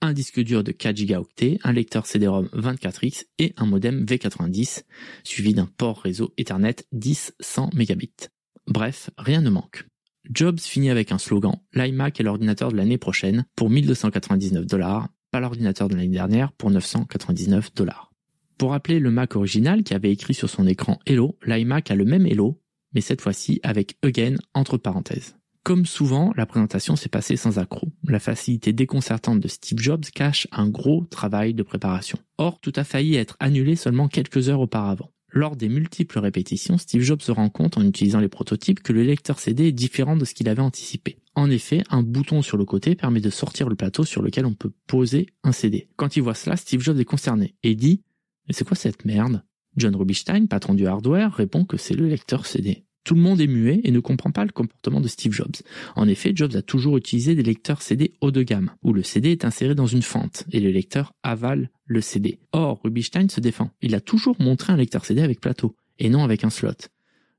un 0.00 0.12
disque 0.12 0.40
dur 0.40 0.64
de 0.64 0.72
4 0.72 1.04
Go, 1.06 1.28
un 1.62 1.72
lecteur 1.72 2.06
CD-ROM 2.06 2.48
24X 2.52 3.24
et 3.38 3.54
un 3.56 3.66
modem 3.66 4.04
V90 4.04 4.82
suivi 5.22 5.54
d'un 5.54 5.66
port 5.66 6.00
réseau 6.00 6.34
Ethernet 6.36 6.84
10-100 6.92 7.74
Mbps. 7.74 8.28
Bref, 8.66 9.10
rien 9.16 9.40
ne 9.40 9.50
manque. 9.50 9.86
Jobs 10.30 10.60
finit 10.60 10.90
avec 10.90 11.12
un 11.12 11.18
slogan, 11.18 11.56
l'iMac 11.74 12.20
est 12.20 12.22
l'ordinateur 12.22 12.70
de 12.70 12.76
l'année 12.76 12.98
prochaine 12.98 13.44
pour 13.56 13.70
1299 13.70 14.66
dollars, 14.66 15.08
pas 15.30 15.40
l'ordinateur 15.40 15.88
de 15.88 15.96
l'année 15.96 16.08
dernière 16.08 16.52
pour 16.52 16.70
999 16.70 17.74
dollars. 17.74 18.12
Pour 18.56 18.70
rappeler 18.70 19.00
le 19.00 19.10
Mac 19.10 19.34
original 19.34 19.82
qui 19.82 19.94
avait 19.94 20.12
écrit 20.12 20.34
sur 20.34 20.48
son 20.48 20.66
écran 20.66 21.00
Hello, 21.06 21.36
l'iMac 21.44 21.90
a 21.90 21.96
le 21.96 22.04
même 22.04 22.26
Hello, 22.26 22.60
mais 22.94 23.00
cette 23.00 23.20
fois-ci 23.20 23.58
avec 23.62 23.96
Again 24.02 24.36
entre 24.54 24.76
parenthèses. 24.76 25.36
Comme 25.64 25.86
souvent, 25.86 26.32
la 26.36 26.46
présentation 26.46 26.96
s'est 26.96 27.08
passée 27.08 27.36
sans 27.36 27.58
accroc. 27.58 27.88
La 28.06 28.18
facilité 28.18 28.72
déconcertante 28.72 29.40
de 29.40 29.48
Steve 29.48 29.78
Jobs 29.78 30.04
cache 30.12 30.48
un 30.50 30.68
gros 30.68 31.04
travail 31.04 31.54
de 31.54 31.62
préparation. 31.62 32.18
Or, 32.38 32.60
tout 32.60 32.72
a 32.76 32.84
failli 32.84 33.14
être 33.16 33.36
annulé 33.38 33.76
seulement 33.76 34.08
quelques 34.08 34.48
heures 34.48 34.60
auparavant. 34.60 35.12
Lors 35.34 35.56
des 35.56 35.70
multiples 35.70 36.18
répétitions, 36.18 36.76
Steve 36.76 37.00
Jobs 37.00 37.22
se 37.22 37.32
rend 37.32 37.48
compte 37.48 37.78
en 37.78 37.86
utilisant 37.86 38.20
les 38.20 38.28
prototypes 38.28 38.82
que 38.82 38.92
le 38.92 39.02
lecteur 39.02 39.38
CD 39.38 39.68
est 39.68 39.72
différent 39.72 40.14
de 40.14 40.26
ce 40.26 40.34
qu'il 40.34 40.48
avait 40.48 40.60
anticipé. 40.60 41.16
En 41.34 41.50
effet, 41.50 41.82
un 41.88 42.02
bouton 42.02 42.42
sur 42.42 42.58
le 42.58 42.66
côté 42.66 42.94
permet 42.94 43.20
de 43.20 43.30
sortir 43.30 43.70
le 43.70 43.74
plateau 43.74 44.04
sur 44.04 44.20
lequel 44.20 44.44
on 44.44 44.52
peut 44.52 44.72
poser 44.86 45.28
un 45.42 45.52
CD. 45.52 45.88
Quand 45.96 46.16
il 46.16 46.22
voit 46.22 46.34
cela, 46.34 46.58
Steve 46.58 46.82
Jobs 46.82 47.00
est 47.00 47.06
concerné 47.06 47.54
et 47.62 47.74
dit 47.74 48.02
Mais 48.46 48.52
c'est 48.52 48.66
quoi 48.66 48.76
cette 48.76 49.06
merde? 49.06 49.42
John 49.78 49.96
Rubinstein, 49.96 50.48
patron 50.48 50.74
du 50.74 50.86
hardware, 50.86 51.32
répond 51.32 51.64
que 51.64 51.78
c'est 51.78 51.94
le 51.94 52.06
lecteur 52.06 52.44
CD. 52.44 52.84
Tout 53.04 53.14
le 53.14 53.20
monde 53.20 53.40
est 53.40 53.48
muet 53.48 53.80
et 53.82 53.90
ne 53.90 54.00
comprend 54.00 54.30
pas 54.30 54.44
le 54.44 54.52
comportement 54.52 55.00
de 55.00 55.08
Steve 55.08 55.32
Jobs. 55.32 55.56
En 55.96 56.06
effet, 56.06 56.32
Jobs 56.34 56.54
a 56.54 56.62
toujours 56.62 56.96
utilisé 56.96 57.34
des 57.34 57.42
lecteurs 57.42 57.82
CD 57.82 58.14
haut 58.20 58.30
de 58.30 58.42
gamme, 58.42 58.70
où 58.82 58.92
le 58.92 59.02
CD 59.02 59.32
est 59.32 59.44
inséré 59.44 59.74
dans 59.74 59.86
une 59.86 60.02
fente 60.02 60.44
et 60.52 60.60
le 60.60 60.70
lecteur 60.70 61.12
avale 61.22 61.70
le 61.84 62.00
CD. 62.00 62.38
Or, 62.52 62.80
Rubinstein 62.84 63.28
se 63.28 63.40
défend. 63.40 63.70
Il 63.82 63.94
a 63.94 64.00
toujours 64.00 64.40
montré 64.40 64.72
un 64.72 64.76
lecteur 64.76 65.04
CD 65.04 65.20
avec 65.20 65.40
plateau, 65.40 65.74
et 65.98 66.10
non 66.10 66.22
avec 66.22 66.44
un 66.44 66.50
slot. 66.50 66.88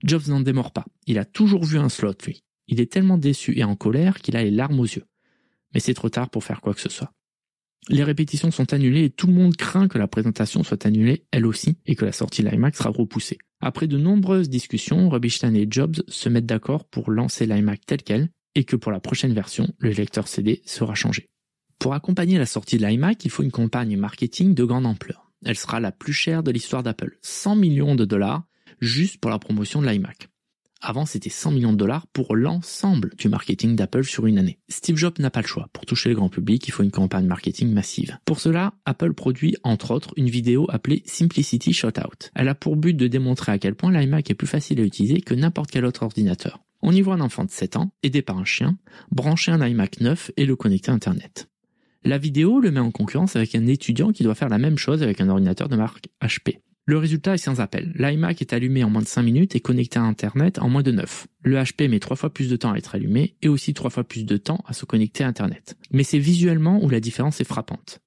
Jobs 0.04 0.28
n'en 0.28 0.42
démord 0.42 0.72
pas. 0.72 0.86
Il 1.08 1.18
a 1.18 1.26
toujours 1.26 1.64
vu 1.64 1.78
un 1.78 1.90
slot, 1.90 2.16
lui. 2.26 2.44
Il 2.68 2.82
est 2.82 2.92
tellement 2.92 3.18
déçu 3.18 3.58
et 3.58 3.64
en 3.64 3.76
colère 3.76 4.20
qu'il 4.20 4.36
a 4.36 4.44
les 4.44 4.52
larmes 4.52 4.80
aux 4.80 4.86
yeux. 4.86 5.06
Mais 5.74 5.80
c'est 5.80 5.94
trop 5.94 6.10
tard 6.10 6.30
pour 6.30 6.44
faire 6.44 6.62
quoi 6.62 6.74
que 6.74 6.82
ce 6.82 6.90
soit. 6.90 7.14
Les 7.90 8.04
répétitions 8.04 8.52
sont 8.52 8.74
annulées 8.74 9.06
et 9.06 9.10
tout 9.10 9.28
le 9.28 9.34
monde 9.34 9.56
craint 9.56 9.88
que 9.88 9.98
la 9.98 10.08
présentation 10.08 10.64
soit 10.64 10.86
annulée 10.86 11.26
elle 11.32 11.46
aussi 11.46 11.78
et 11.86 11.96
que 11.96 12.06
la 12.06 12.12
sortie 12.12 12.44
de 12.44 12.50
l'iMac 12.50 12.76
sera 12.76 12.90
repoussée. 12.90 13.38
Après 13.60 13.88
de 13.88 13.98
nombreuses 13.98 14.50
discussions, 14.50 15.10
Rubinstein 15.10 15.56
et 15.56 15.68
Jobs 15.70 16.02
se 16.08 16.30
mettent 16.30 16.46
d'accord 16.46 16.86
pour 16.86 17.12
lancer 17.12 17.46
l'iMac 17.46 17.82
tel 17.86 18.04
quel 18.04 18.30
et 18.56 18.64
que 18.64 18.76
pour 18.76 18.92
la 18.92 19.00
prochaine 19.00 19.34
version, 19.34 19.74
le 19.80 19.92
lecteur 19.92 20.28
CD 20.28 20.62
sera 20.66 20.96
changé. 20.96 21.28
Pour 21.80 21.94
accompagner 21.94 22.38
la 22.38 22.46
sortie 22.46 22.78
de 22.78 22.86
l'iMac, 22.86 23.26
il 23.26 23.32
faut 23.32 23.44
une 23.44 23.52
campagne 23.52 23.98
marketing 23.98 24.54
de 24.54 24.64
grande 24.64 24.86
ampleur. 24.86 25.32
Elle 25.46 25.58
sera 25.58 25.80
la 25.80 25.92
plus 25.92 26.14
chère 26.14 26.44
de 26.44 26.52
l'histoire 26.52 26.84
d'Apple, 26.84 27.18
100 27.22 27.56
millions 27.58 27.96
de 27.96 28.06
dollars 28.06 28.44
juste 28.80 29.18
pour 29.20 29.32
la 29.32 29.40
promotion 29.40 29.82
de 29.82 29.88
l'iMac. 29.88 30.30
Avant, 30.86 31.06
c'était 31.06 31.30
100 31.30 31.52
millions 31.52 31.72
de 31.72 31.78
dollars 31.78 32.08
pour 32.08 32.36
l'ensemble 32.36 33.12
du 33.18 33.30
marketing 33.30 33.78
d'Apple 33.78 34.04
sur 34.04 34.28
une 34.28 34.38
année. 34.38 34.60
Steve 34.68 34.98
Jobs 34.98 35.18
n'a 35.18 35.30
pas 35.30 35.40
le 35.40 35.48
choix. 35.48 35.70
Pour 35.72 35.86
toucher 35.86 36.10
le 36.10 36.16
grand 36.16 36.28
public, 36.28 36.68
il 36.68 36.72
faut 36.72 36.84
une 36.84 36.92
campagne 36.92 37.26
marketing 37.26 37.72
massive. 37.72 38.18
Pour 38.26 38.42
cela, 38.42 38.74
Apple 38.84 39.14
produit 39.14 39.56
entre 39.64 39.92
autres 39.92 40.12
une 40.18 40.30
vidéo 40.30 40.68
appelée 40.68 41.02
Simplicity 41.06 41.72
Shoutout. 41.72 42.28
Elle 42.36 42.50
a 42.50 42.54
pour 42.54 42.76
but 42.76 42.94
de 42.96 43.08
démontrer 43.08 43.54
à 43.54 43.60
quel 43.60 43.76
point 43.76 43.94
l'iMac 43.94 44.30
est 44.30 44.36
plus 44.36 44.46
facile 44.46 44.82
à 44.82 44.84
utiliser 44.84 45.22
que 45.22 45.34
n'importe 45.34 45.72
quel 45.72 45.86
autre 45.86 46.04
ordinateur. 46.04 46.60
On 46.82 46.92
y 46.92 47.00
voit 47.00 47.16
un 47.16 47.22
enfant 47.22 47.46
de 47.46 47.52
7 47.52 47.78
ans, 47.78 47.94
aidé 48.04 48.22
par 48.22 48.38
un 48.38 48.44
chien, 48.44 48.78
brancher 49.10 49.54
un 49.54 49.66
iMac 49.66 50.02
neuf 50.02 50.32
et 50.36 50.46
le 50.46 50.58
connecter 50.58 50.92
à 50.92 50.96
Internet. 50.96 51.48
La 52.04 52.18
vidéo 52.18 52.60
le 52.60 52.72
met 52.72 52.82
en 52.82 52.92
concurrence 52.92 53.38
avec 53.38 53.56
un 53.56 53.68
étudiant 53.68 54.12
qui 54.12 54.24
doit 54.24 54.36
faire 54.36 54.50
la 54.50 54.58
même 54.58 54.78
chose 54.78 55.02
avec 55.02 55.22
un 55.22 55.30
ordinateur 55.30 55.70
de 55.70 55.78
marque 55.78 56.10
HP. 56.22 56.60
Le 56.86 56.98
résultat 56.98 57.36
est 57.36 57.38
sans 57.38 57.62
appel. 57.62 57.94
L'iMac 57.96 58.42
est 58.42 58.52
allumé 58.52 58.84
en 58.84 58.90
moins 58.90 59.02
de 59.02 59.08
5 59.08 59.22
minutes 59.22 59.56
et 59.56 59.62
connecté 59.62 60.00
à 60.00 60.04
Internet 60.04 60.60
en 60.60 60.68
moins 60.68 60.84
de 60.84 60.92
9. 60.92 61.28
Le 61.44 61.56
HP 61.56 61.88
met 61.88 62.00
3 62.00 62.18
fois 62.18 62.34
plus 62.34 62.50
de 62.50 62.58
temps 62.58 62.74
à 62.74 62.78
être 62.78 62.96
allumé 62.96 63.38
et 63.42 63.48
aussi 63.48 63.74
3 63.74 63.90
fois 63.90 64.04
plus 64.04 64.26
de 64.26 64.36
temps 64.36 64.62
à 64.68 64.74
se 64.74 64.84
connecter 64.84 65.24
à 65.24 65.28
Internet. 65.28 65.78
Mais 65.92 66.04
c'est 66.04 66.20
visuellement 66.20 66.84
où 66.84 66.90
la 66.90 67.00
différence 67.00 67.40
est 67.40 67.46
frappante. 67.46 68.00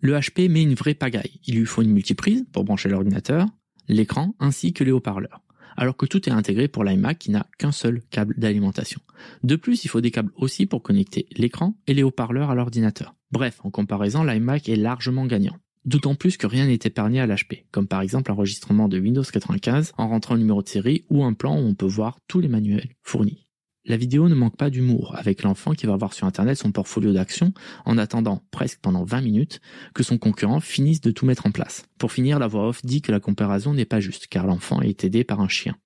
Le 0.00 0.14
HP 0.14 0.48
met 0.48 0.62
une 0.62 0.74
vraie 0.74 0.94
pagaille. 0.94 1.38
Il 1.46 1.56
lui 1.56 1.66
faut 1.66 1.82
une 1.82 1.92
multiprise 1.92 2.46
pour 2.50 2.64
brancher 2.64 2.88
l'ordinateur, 2.88 3.46
l'écran 3.88 4.34
ainsi 4.40 4.72
que 4.72 4.84
les 4.84 4.90
haut-parleurs. 4.90 5.42
Alors 5.76 5.96
que 5.96 6.06
tout 6.06 6.26
est 6.26 6.32
intégré 6.32 6.66
pour 6.66 6.82
l'iMac 6.82 7.18
qui 7.18 7.30
n'a 7.30 7.46
qu'un 7.58 7.72
seul 7.72 8.00
câble 8.10 8.34
d'alimentation. 8.38 9.02
De 9.42 9.56
plus, 9.56 9.84
il 9.84 9.88
faut 9.88 10.00
des 10.00 10.10
câbles 10.10 10.32
aussi 10.36 10.64
pour 10.64 10.82
connecter 10.82 11.26
l'écran 11.36 11.76
et 11.86 11.92
les 11.92 12.02
haut-parleurs 12.02 12.50
à 12.50 12.54
l'ordinateur. 12.54 13.14
Bref, 13.32 13.60
en 13.64 13.70
comparaison, 13.70 14.24
l'iMac 14.24 14.68
est 14.70 14.76
largement 14.76 15.26
gagnant. 15.26 15.56
D'autant 15.84 16.14
plus 16.14 16.38
que 16.38 16.46
rien 16.46 16.66
n'est 16.66 16.78
épargné 16.84 17.20
à 17.20 17.26
l'HP, 17.26 17.66
comme 17.70 17.86
par 17.86 18.00
exemple 18.00 18.30
l'enregistrement 18.30 18.88
de 18.88 18.98
Windows 18.98 19.22
95 19.22 19.92
en 19.98 20.08
rentrant 20.08 20.34
le 20.34 20.40
numéro 20.40 20.62
de 20.62 20.68
série 20.68 21.04
ou 21.10 21.24
un 21.24 21.34
plan 21.34 21.56
où 21.60 21.64
on 21.64 21.74
peut 21.74 21.84
voir 21.84 22.18
tous 22.26 22.40
les 22.40 22.48
manuels 22.48 22.88
fournis. 23.02 23.46
La 23.86 23.98
vidéo 23.98 24.30
ne 24.30 24.34
manque 24.34 24.56
pas 24.56 24.70
d'humour, 24.70 25.14
avec 25.14 25.42
l'enfant 25.42 25.72
qui 25.72 25.84
va 25.84 25.94
voir 25.94 26.14
sur 26.14 26.26
internet 26.26 26.56
son 26.56 26.72
portfolio 26.72 27.12
d'action 27.12 27.52
en 27.84 27.98
attendant 27.98 28.42
presque 28.50 28.80
pendant 28.80 29.04
20 29.04 29.20
minutes 29.20 29.60
que 29.94 30.02
son 30.02 30.16
concurrent 30.16 30.60
finisse 30.60 31.02
de 31.02 31.10
tout 31.10 31.26
mettre 31.26 31.44
en 31.44 31.50
place. 31.50 31.84
Pour 31.98 32.10
finir, 32.10 32.38
la 32.38 32.46
voix 32.46 32.66
off 32.66 32.82
dit 32.82 33.02
que 33.02 33.12
la 33.12 33.20
comparaison 33.20 33.74
n'est 33.74 33.84
pas 33.84 34.00
juste, 34.00 34.28
car 34.28 34.46
l'enfant 34.46 34.80
est 34.80 35.04
aidé 35.04 35.22
par 35.22 35.42
un 35.42 35.48
chien. 35.48 35.76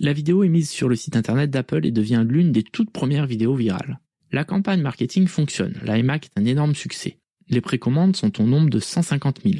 La 0.00 0.14
vidéo 0.14 0.42
est 0.42 0.48
mise 0.48 0.70
sur 0.70 0.88
le 0.88 0.96
site 0.96 1.16
internet 1.16 1.50
d'Apple 1.50 1.84
et 1.84 1.92
devient 1.92 2.24
l'une 2.26 2.50
des 2.50 2.62
toutes 2.62 2.90
premières 2.90 3.26
vidéos 3.26 3.54
virales. 3.54 4.00
La 4.32 4.44
campagne 4.44 4.80
marketing 4.80 5.26
fonctionne, 5.26 5.78
l'iMac 5.84 6.24
est 6.24 6.40
un 6.40 6.46
énorme 6.46 6.74
succès. 6.74 7.18
Les 7.48 7.60
précommandes 7.60 8.16
sont 8.16 8.40
au 8.40 8.46
nombre 8.46 8.70
de 8.70 8.78
150 8.78 9.40
000, 9.44 9.56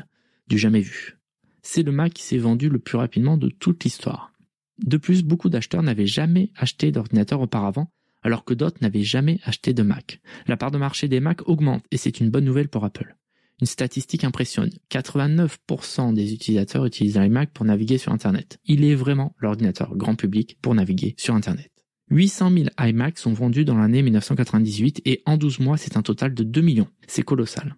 du 0.48 0.58
jamais 0.58 0.80
vu. 0.80 1.18
C'est 1.62 1.82
le 1.82 1.92
Mac 1.92 2.12
qui 2.12 2.22
s'est 2.22 2.38
vendu 2.38 2.68
le 2.68 2.78
plus 2.78 2.96
rapidement 2.96 3.36
de 3.36 3.48
toute 3.48 3.84
l'histoire. 3.84 4.32
De 4.78 4.96
plus, 4.96 5.22
beaucoup 5.22 5.48
d'acheteurs 5.48 5.82
n'avaient 5.82 6.06
jamais 6.06 6.50
acheté 6.56 6.90
d'ordinateur 6.90 7.40
auparavant, 7.40 7.90
alors 8.22 8.44
que 8.44 8.54
d'autres 8.54 8.78
n'avaient 8.80 9.02
jamais 9.02 9.38
acheté 9.44 9.72
de 9.72 9.82
Mac. 9.82 10.20
La 10.46 10.56
part 10.56 10.70
de 10.70 10.78
marché 10.78 11.08
des 11.08 11.20
Mac 11.20 11.46
augmente 11.48 11.84
et 11.90 11.96
c'est 11.96 12.20
une 12.20 12.30
bonne 12.30 12.44
nouvelle 12.44 12.68
pour 12.68 12.84
Apple. 12.84 13.16
Une 13.60 13.66
statistique 13.66 14.24
impressionne. 14.24 14.70
89% 14.90 16.12
des 16.12 16.32
utilisateurs 16.32 16.86
utilisent 16.86 17.18
l'iMac 17.18 17.52
pour 17.52 17.64
naviguer 17.64 17.98
sur 17.98 18.12
Internet. 18.12 18.58
Il 18.64 18.84
est 18.84 18.96
vraiment 18.96 19.34
l'ordinateur 19.38 19.94
grand 19.96 20.16
public 20.16 20.58
pour 20.60 20.74
naviguer 20.74 21.14
sur 21.18 21.34
Internet. 21.34 21.70
800 22.14 22.50
000 22.52 22.66
iMac 22.78 23.18
sont 23.18 23.32
vendus 23.32 23.64
dans 23.64 23.76
l'année 23.76 24.00
1998 24.00 25.02
et 25.04 25.22
en 25.26 25.36
12 25.36 25.58
mois, 25.58 25.76
c'est 25.76 25.96
un 25.96 26.02
total 26.02 26.32
de 26.32 26.44
2 26.44 26.60
millions. 26.60 26.86
C'est 27.08 27.24
colossal. 27.24 27.74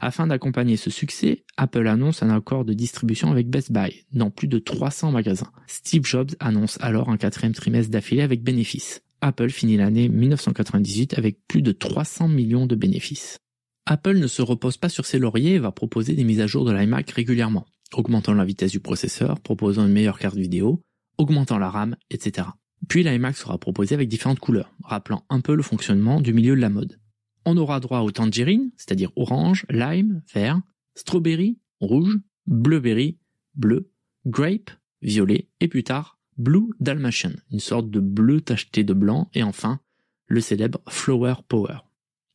Afin 0.00 0.26
d'accompagner 0.26 0.76
ce 0.76 0.90
succès, 0.90 1.44
Apple 1.56 1.86
annonce 1.86 2.24
un 2.24 2.30
accord 2.30 2.64
de 2.64 2.74
distribution 2.74 3.30
avec 3.30 3.48
Best 3.48 3.70
Buy 3.70 4.04
dans 4.12 4.30
plus 4.30 4.48
de 4.48 4.58
300 4.58 5.12
magasins. 5.12 5.52
Steve 5.68 6.04
Jobs 6.04 6.32
annonce 6.40 6.78
alors 6.80 7.10
un 7.10 7.16
quatrième 7.16 7.54
trimestre 7.54 7.92
d'affilée 7.92 8.22
avec 8.22 8.42
bénéfices. 8.42 9.02
Apple 9.20 9.50
finit 9.50 9.76
l'année 9.76 10.08
1998 10.08 11.16
avec 11.16 11.38
plus 11.46 11.62
de 11.62 11.70
300 11.70 12.26
millions 12.26 12.66
de 12.66 12.74
bénéfices. 12.74 13.38
Apple 13.86 14.18
ne 14.18 14.26
se 14.26 14.42
repose 14.42 14.78
pas 14.78 14.88
sur 14.88 15.06
ses 15.06 15.20
lauriers 15.20 15.54
et 15.54 15.58
va 15.60 15.70
proposer 15.70 16.14
des 16.14 16.24
mises 16.24 16.40
à 16.40 16.48
jour 16.48 16.64
de 16.64 16.72
l'iMac 16.72 17.08
régulièrement, 17.12 17.66
augmentant 17.94 18.34
la 18.34 18.44
vitesse 18.44 18.72
du 18.72 18.80
processeur, 18.80 19.38
proposant 19.38 19.86
une 19.86 19.92
meilleure 19.92 20.18
carte 20.18 20.36
vidéo, 20.36 20.82
augmentant 21.18 21.58
la 21.58 21.70
RAM, 21.70 21.96
etc. 22.10 22.48
Puis 22.88 23.02
l'iMac 23.02 23.36
sera 23.36 23.58
proposé 23.58 23.94
avec 23.94 24.08
différentes 24.08 24.38
couleurs, 24.38 24.72
rappelant 24.82 25.24
un 25.28 25.40
peu 25.40 25.54
le 25.54 25.62
fonctionnement 25.62 26.20
du 26.20 26.32
milieu 26.32 26.54
de 26.54 26.60
la 26.60 26.70
mode. 26.70 27.00
On 27.44 27.56
aura 27.56 27.80
droit 27.80 28.00
au 28.00 28.10
tangerine, 28.10 28.70
c'est-à-dire 28.76 29.12
orange, 29.16 29.66
lime, 29.70 30.22
vert, 30.34 30.60
strawberry, 30.94 31.58
rouge, 31.80 32.18
blueberry, 32.46 33.18
bleu, 33.54 33.90
grape, 34.26 34.70
violet, 35.02 35.48
et 35.60 35.68
plus 35.68 35.84
tard, 35.84 36.18
blue 36.36 36.72
dalmatian, 36.80 37.32
une 37.50 37.60
sorte 37.60 37.90
de 37.90 38.00
bleu 38.00 38.40
tacheté 38.40 38.84
de 38.84 38.92
blanc, 38.92 39.30
et 39.34 39.42
enfin, 39.42 39.80
le 40.26 40.40
célèbre 40.40 40.80
flower 40.88 41.34
power. 41.48 41.78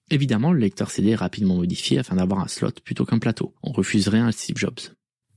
Évidemment, 0.10 0.52
le 0.52 0.60
lecteur 0.60 0.92
CD 0.92 1.12
est 1.12 1.16
rapidement 1.16 1.56
modifié 1.56 2.00
afin 2.00 2.16
d'avoir 2.16 2.42
un 2.42 2.48
slot 2.48 2.72
plutôt 2.84 3.06
qu'un 3.06 3.20
plateau. 3.20 3.54
On 3.64 3.72
refuse 3.72 4.10
rien 4.10 4.28
à 4.28 4.32
Steve 4.32 4.58
Jobs. 4.58 4.80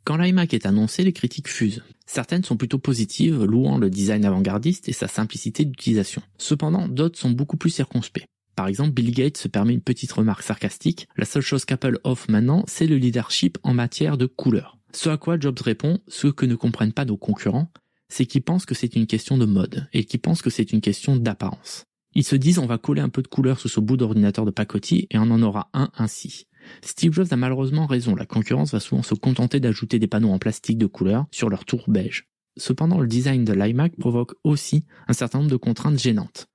Quand 0.04 0.18
l'iMac 0.18 0.52
est 0.52 0.66
annoncé, 0.66 1.02
les 1.02 1.14
critiques 1.14 1.48
fusent. 1.48 1.82
Certaines 2.04 2.44
sont 2.44 2.58
plutôt 2.58 2.78
positives, 2.78 3.42
louant 3.42 3.78
le 3.78 3.88
design 3.88 4.26
avant-gardiste 4.26 4.86
et 4.90 4.92
sa 4.92 5.08
simplicité 5.08 5.64
d'utilisation. 5.64 6.20
Cependant, 6.36 6.88
d'autres 6.88 7.18
sont 7.18 7.30
beaucoup 7.30 7.56
plus 7.56 7.70
circonspects. 7.70 8.26
Par 8.54 8.68
exemple, 8.68 8.92
Bill 8.92 9.12
Gates 9.12 9.38
se 9.38 9.48
permet 9.48 9.72
une 9.72 9.80
petite 9.80 10.12
remarque 10.12 10.42
sarcastique. 10.42 11.08
La 11.16 11.24
seule 11.24 11.42
chose 11.42 11.64
qu'Apple 11.64 12.00
offre 12.04 12.30
maintenant, 12.30 12.64
c'est 12.68 12.86
le 12.86 12.98
leadership 12.98 13.56
en 13.62 13.72
matière 13.72 14.18
de 14.18 14.26
couleur. 14.26 14.78
Ce 14.92 15.08
à 15.08 15.16
quoi 15.16 15.40
Jobs 15.40 15.58
répond, 15.58 15.98
ce 16.06 16.26
que 16.26 16.44
ne 16.44 16.54
comprennent 16.54 16.92
pas 16.92 17.06
nos 17.06 17.16
concurrents, 17.16 17.72
c'est 18.08 18.26
qu'ils 18.26 18.42
pensent 18.42 18.66
que 18.66 18.74
c'est 18.74 18.94
une 18.96 19.06
question 19.06 19.38
de 19.38 19.46
mode 19.46 19.88
et 19.94 20.04
qu'ils 20.04 20.20
pensent 20.20 20.42
que 20.42 20.50
c'est 20.50 20.72
une 20.72 20.82
question 20.82 21.16
d'apparence. 21.16 21.84
Ils 22.14 22.24
se 22.24 22.36
disent 22.36 22.58
on 22.58 22.66
va 22.66 22.78
coller 22.78 23.00
un 23.00 23.08
peu 23.08 23.22
de 23.22 23.28
couleur 23.28 23.58
sous 23.58 23.68
ce 23.68 23.80
bout 23.80 23.96
d'ordinateur 23.96 24.44
de 24.44 24.52
pacotille 24.52 25.06
et 25.10 25.18
on 25.18 25.30
en 25.30 25.42
aura 25.42 25.70
un 25.72 25.90
ainsi. 25.96 26.46
Steve 26.82 27.12
Jobs 27.12 27.28
a 27.30 27.36
malheureusement 27.36 27.86
raison, 27.86 28.14
la 28.14 28.26
concurrence 28.26 28.72
va 28.72 28.80
souvent 28.80 29.02
se 29.02 29.14
contenter 29.14 29.60
d'ajouter 29.60 29.98
des 29.98 30.06
panneaux 30.06 30.32
en 30.32 30.38
plastique 30.38 30.78
de 30.78 30.86
couleur 30.86 31.26
sur 31.30 31.50
leur 31.50 31.64
tour 31.64 31.84
beige. 31.88 32.28
Cependant, 32.56 33.00
le 33.00 33.06
design 33.06 33.44
de 33.44 33.52
l'iMac 33.52 33.96
provoque 33.96 34.34
aussi 34.44 34.84
un 35.08 35.12
certain 35.12 35.38
nombre 35.38 35.50
de 35.50 35.56
contraintes 35.56 35.98
gênantes. 35.98 36.46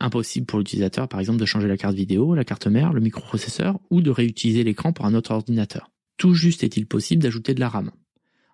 Impossible 0.00 0.46
pour 0.46 0.58
l'utilisateur 0.58 1.08
par 1.08 1.20
exemple 1.20 1.40
de 1.40 1.46
changer 1.46 1.68
la 1.68 1.76
carte 1.76 1.94
vidéo, 1.94 2.34
la 2.34 2.44
carte 2.44 2.66
mère, 2.66 2.92
le 2.92 3.00
microprocesseur 3.00 3.80
ou 3.90 4.00
de 4.00 4.10
réutiliser 4.10 4.62
l'écran 4.62 4.92
pour 4.92 5.06
un 5.06 5.14
autre 5.14 5.32
ordinateur. 5.32 5.90
Tout 6.18 6.34
juste 6.34 6.62
est-il 6.62 6.86
possible 6.86 7.22
d'ajouter 7.22 7.54
de 7.54 7.60
la 7.60 7.68
RAM. 7.68 7.90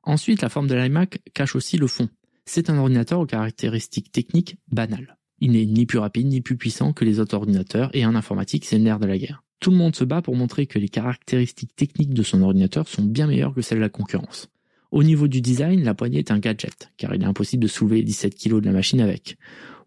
Ensuite, 0.03 0.43
la 0.43 0.49
forme 0.49 0.69
de 0.69 0.75
l'iMac 0.75 1.21
cache 1.33 1.57
aussi 1.57 1.77
le 1.77 1.87
fond. 1.87 2.09
C'est 2.47 2.71
un 2.71 2.79
ordinateur 2.79 3.21
aux 3.21 3.27
caractéristiques 3.27 4.13
techniques 4.13 4.57
banales. 4.71 5.17
Il 5.41 5.53
n'est 5.53 5.67
ni 5.67 5.87
plus 5.87 5.99
rapide 5.99 6.27
ni 6.27 6.41
plus 6.41 6.57
puissant 6.57 6.93
que 6.93 7.05
les 7.05 7.21
autres 7.21 7.37
ordinateurs 7.37 7.91
et 7.93 8.07
en 8.07 8.15
informatique 8.15 8.65
c'est 8.65 8.79
le 8.79 8.85
nerf 8.85 8.99
de 8.99 9.07
la 9.07 9.19
guerre. 9.19 9.44
Tout 9.61 9.71
le 9.71 9.77
monde 9.77 9.97
se 9.97 10.05
bat 10.05 10.23
pour 10.23 10.37
montrer 10.37 10.67
que 10.67 10.79
les 10.79 10.89
caractéristiques 10.89 11.75
techniques 11.75 12.15
de 12.15 12.23
son 12.23 12.43
ordinateur 12.43 12.89
sont 12.89 13.03
bien 13.03 13.27
meilleures 13.27 13.55
que 13.55 13.63
celles 13.63 13.79
de 13.79 13.83
la 13.83 13.89
concurrence. 13.89 14.49
Au 14.91 15.03
niveau 15.03 15.27
du 15.27 15.41
design, 15.41 15.83
la 15.83 15.95
poignée 15.95 16.21
est 16.21 16.31
un 16.31 16.39
gadget, 16.39 16.93
car 16.97 17.15
il 17.15 17.23
est 17.23 17.27
impossible 17.27 17.63
de 17.63 17.69
soulever 17.69 18.03
17 18.03 18.37
kg 18.37 18.61
de 18.61 18.67
la 18.67 18.73
machine 18.73 19.01
avec. 19.01 19.37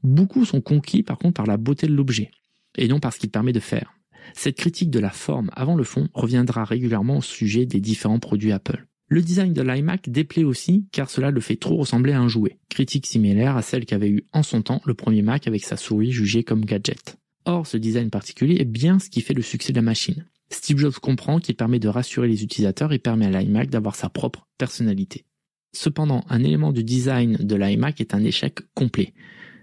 Beaucoup 0.03 0.45
sont 0.45 0.61
conquis 0.61 1.03
par 1.03 1.17
contre 1.17 1.35
par 1.35 1.45
la 1.45 1.57
beauté 1.57 1.87
de 1.87 1.93
l'objet, 1.93 2.31
et 2.77 2.87
non 2.87 2.99
par 2.99 3.13
ce 3.13 3.19
qu'il 3.19 3.29
permet 3.29 3.53
de 3.53 3.59
faire. 3.59 3.93
Cette 4.33 4.57
critique 4.57 4.89
de 4.89 4.99
la 4.99 5.09
forme 5.09 5.49
avant 5.53 5.75
le 5.75 5.83
fond 5.83 6.09
reviendra 6.13 6.65
régulièrement 6.65 7.19
au 7.19 7.21
sujet 7.21 7.65
des 7.65 7.79
différents 7.79 8.19
produits 8.19 8.51
Apple. 8.51 8.85
Le 9.09 9.21
design 9.21 9.53
de 9.53 9.61
l'iMac 9.61 10.09
déplaît 10.09 10.43
aussi 10.43 10.85
car 10.91 11.09
cela 11.09 11.31
le 11.31 11.39
fait 11.39 11.55
trop 11.55 11.77
ressembler 11.77 12.11
à 12.11 12.19
un 12.19 12.27
jouet, 12.27 12.57
critique 12.67 13.05
similaire 13.05 13.55
à 13.55 13.61
celle 13.61 13.85
qu'avait 13.85 14.09
eu 14.09 14.25
en 14.33 14.43
son 14.43 14.61
temps 14.61 14.81
le 14.85 14.93
premier 14.93 15.21
Mac 15.21 15.47
avec 15.47 15.63
sa 15.63 15.77
souris 15.77 16.11
jugée 16.11 16.43
comme 16.43 16.65
gadget. 16.65 17.17
Or, 17.47 17.65
ce 17.65 17.77
design 17.77 18.09
particulier 18.09 18.57
est 18.59 18.65
bien 18.65 18.99
ce 18.99 19.09
qui 19.09 19.21
fait 19.21 19.33
le 19.33 19.41
succès 19.41 19.71
de 19.71 19.77
la 19.77 19.81
machine. 19.81 20.25
Steve 20.49 20.79
Jobs 20.79 20.99
comprend 20.99 21.39
qu'il 21.39 21.55
permet 21.55 21.79
de 21.79 21.87
rassurer 21.87 22.27
les 22.27 22.43
utilisateurs 22.43 22.91
et 22.91 22.99
permet 22.99 23.25
à 23.25 23.41
l'iMac 23.41 23.69
d'avoir 23.69 23.95
sa 23.95 24.09
propre 24.09 24.45
personnalité. 24.57 25.23
Cependant, 25.71 26.25
un 26.27 26.43
élément 26.43 26.73
du 26.73 26.83
design 26.83 27.37
de 27.37 27.55
l'iMac 27.55 28.01
est 28.01 28.13
un 28.13 28.23
échec 28.25 28.59
complet. 28.73 29.13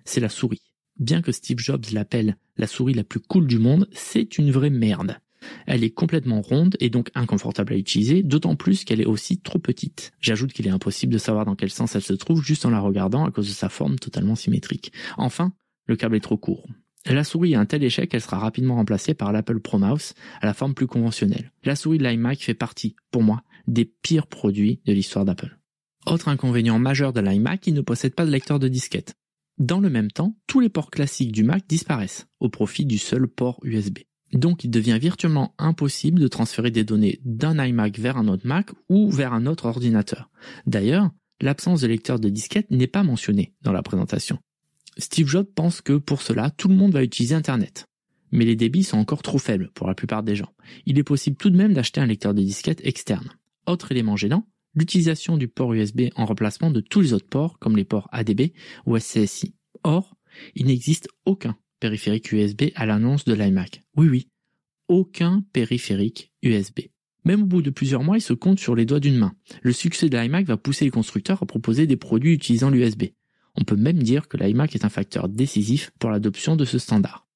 C'est 0.06 0.20
la 0.20 0.30
souris. 0.30 0.62
Bien 0.98 1.20
que 1.20 1.30
Steve 1.30 1.58
Jobs 1.58 1.84
l'appelle 1.92 2.38
la 2.56 2.66
souris 2.66 2.94
la 2.94 3.04
plus 3.04 3.20
cool 3.20 3.46
du 3.46 3.58
monde, 3.58 3.86
c'est 3.92 4.38
une 4.38 4.50
vraie 4.50 4.70
merde. 4.70 5.18
Elle 5.66 5.84
est 5.84 5.90
complètement 5.90 6.40
ronde 6.40 6.78
et 6.80 6.88
donc 6.88 7.10
inconfortable 7.14 7.74
à 7.74 7.76
utiliser, 7.76 8.22
d'autant 8.22 8.56
plus 8.56 8.84
qu'elle 8.84 9.02
est 9.02 9.06
aussi 9.06 9.40
trop 9.40 9.58
petite. 9.58 10.12
J'ajoute 10.20 10.54
qu'il 10.54 10.66
est 10.66 10.70
impossible 10.70 11.12
de 11.12 11.18
savoir 11.18 11.44
dans 11.44 11.54
quel 11.54 11.70
sens 11.70 11.94
elle 11.94 12.02
se 12.02 12.14
trouve 12.14 12.42
juste 12.42 12.64
en 12.64 12.70
la 12.70 12.80
regardant 12.80 13.26
à 13.26 13.30
cause 13.30 13.48
de 13.48 13.52
sa 13.52 13.68
forme 13.68 13.98
totalement 13.98 14.36
symétrique. 14.36 14.90
Enfin, 15.18 15.52
le 15.86 15.96
câble 15.96 16.16
est 16.16 16.20
trop 16.20 16.38
court. 16.38 16.66
La 17.06 17.22
souris 17.22 17.54
a 17.54 17.60
un 17.60 17.66
tel 17.66 17.84
échec 17.84 18.08
qu'elle 18.08 18.22
sera 18.22 18.38
rapidement 18.38 18.76
remplacée 18.76 19.12
par 19.12 19.30
l'Apple 19.30 19.60
Pro 19.60 19.78
Mouse 19.78 20.14
à 20.40 20.46
la 20.46 20.54
forme 20.54 20.74
plus 20.74 20.86
conventionnelle. 20.86 21.52
La 21.64 21.76
souris 21.76 21.98
de 21.98 22.04
l'iMac 22.04 22.40
fait 22.40 22.54
partie, 22.54 22.96
pour 23.10 23.22
moi, 23.22 23.42
des 23.66 23.84
pires 23.84 24.26
produits 24.26 24.80
de 24.86 24.92
l'histoire 24.92 25.26
d'Apple. 25.26 25.58
Autre 26.06 26.28
inconvénient 26.28 26.78
majeur 26.78 27.12
de 27.12 27.20
l'iMac, 27.20 27.66
il 27.66 27.74
ne 27.74 27.82
possède 27.82 28.14
pas 28.14 28.24
de 28.24 28.30
lecteur 28.30 28.58
de 28.58 28.68
disquette. 28.68 29.14
Dans 29.58 29.80
le 29.80 29.90
même 29.90 30.10
temps, 30.10 30.36
tous 30.46 30.60
les 30.60 30.68
ports 30.70 30.90
classiques 30.90 31.32
du 31.32 31.44
Mac 31.44 31.64
disparaissent, 31.68 32.26
au 32.40 32.48
profit 32.48 32.86
du 32.86 32.98
seul 32.98 33.28
port 33.28 33.60
USB. 33.62 33.98
Donc 34.32 34.64
il 34.64 34.70
devient 34.70 34.98
virtuellement 35.00 35.54
impossible 35.58 36.18
de 36.18 36.28
transférer 36.28 36.70
des 36.70 36.84
données 36.84 37.20
d'un 37.24 37.62
iMac 37.64 37.98
vers 37.98 38.16
un 38.16 38.28
autre 38.28 38.46
Mac 38.46 38.70
ou 38.88 39.10
vers 39.10 39.32
un 39.32 39.46
autre 39.46 39.66
ordinateur. 39.66 40.30
D'ailleurs, 40.66 41.10
l'absence 41.40 41.82
de 41.82 41.86
lecteur 41.86 42.18
de 42.18 42.28
disquette 42.28 42.70
n'est 42.70 42.86
pas 42.86 43.04
mentionnée 43.04 43.54
dans 43.62 43.72
la 43.72 43.82
présentation. 43.82 44.38
Steve 44.96 45.28
Jobs 45.28 45.48
pense 45.54 45.80
que 45.80 45.94
pour 45.94 46.22
cela, 46.22 46.50
tout 46.50 46.68
le 46.68 46.74
monde 46.74 46.92
va 46.92 47.02
utiliser 47.02 47.34
Internet. 47.34 47.86
Mais 48.32 48.44
les 48.44 48.56
débits 48.56 48.84
sont 48.84 48.98
encore 48.98 49.22
trop 49.22 49.38
faibles 49.38 49.70
pour 49.74 49.86
la 49.86 49.94
plupart 49.94 50.22
des 50.22 50.36
gens. 50.36 50.52
Il 50.86 50.98
est 50.98 51.04
possible 51.04 51.36
tout 51.36 51.50
de 51.50 51.56
même 51.56 51.72
d'acheter 51.72 52.00
un 52.00 52.06
lecteur 52.06 52.34
de 52.34 52.42
disquette 52.42 52.84
externe. 52.84 53.30
Autre 53.66 53.92
élément 53.92 54.16
gênant, 54.16 54.46
l'utilisation 54.74 55.36
du 55.36 55.48
port 55.48 55.72
USB 55.72 56.02
en 56.16 56.26
remplacement 56.26 56.70
de 56.70 56.80
tous 56.80 57.00
les 57.00 57.12
autres 57.12 57.28
ports 57.28 57.58
comme 57.58 57.76
les 57.76 57.84
ports 57.84 58.08
ADB 58.12 58.52
ou 58.86 58.98
SCSI. 58.98 59.54
Or, 59.84 60.16
il 60.54 60.66
n'existe 60.66 61.08
aucun 61.24 61.56
périphérique 61.80 62.32
USB 62.32 62.64
à 62.74 62.86
l'annonce 62.86 63.24
de 63.24 63.34
l'iMac. 63.34 63.82
Oui, 63.96 64.08
oui, 64.08 64.28
aucun 64.88 65.44
périphérique 65.52 66.32
USB. 66.42 66.80
Même 67.24 67.42
au 67.42 67.46
bout 67.46 67.62
de 67.62 67.70
plusieurs 67.70 68.02
mois, 68.02 68.18
il 68.18 68.22
se 68.22 68.34
compte 68.34 68.58
sur 68.58 68.74
les 68.74 68.84
doigts 68.84 69.00
d'une 69.00 69.16
main. 69.16 69.34
Le 69.62 69.72
succès 69.72 70.08
de 70.08 70.18
l'iMac 70.18 70.46
va 70.46 70.56
pousser 70.56 70.84
les 70.84 70.90
constructeurs 70.90 71.42
à 71.42 71.46
proposer 71.46 71.86
des 71.86 71.96
produits 71.96 72.34
utilisant 72.34 72.70
l'USB. 72.70 73.04
On 73.56 73.64
peut 73.64 73.76
même 73.76 74.02
dire 74.02 74.28
que 74.28 74.36
l'iMac 74.36 74.74
est 74.74 74.84
un 74.84 74.90
facteur 74.90 75.28
décisif 75.28 75.92
pour 75.98 76.10
l'adoption 76.10 76.56
de 76.56 76.64
ce 76.64 76.78
standard. 76.78 77.26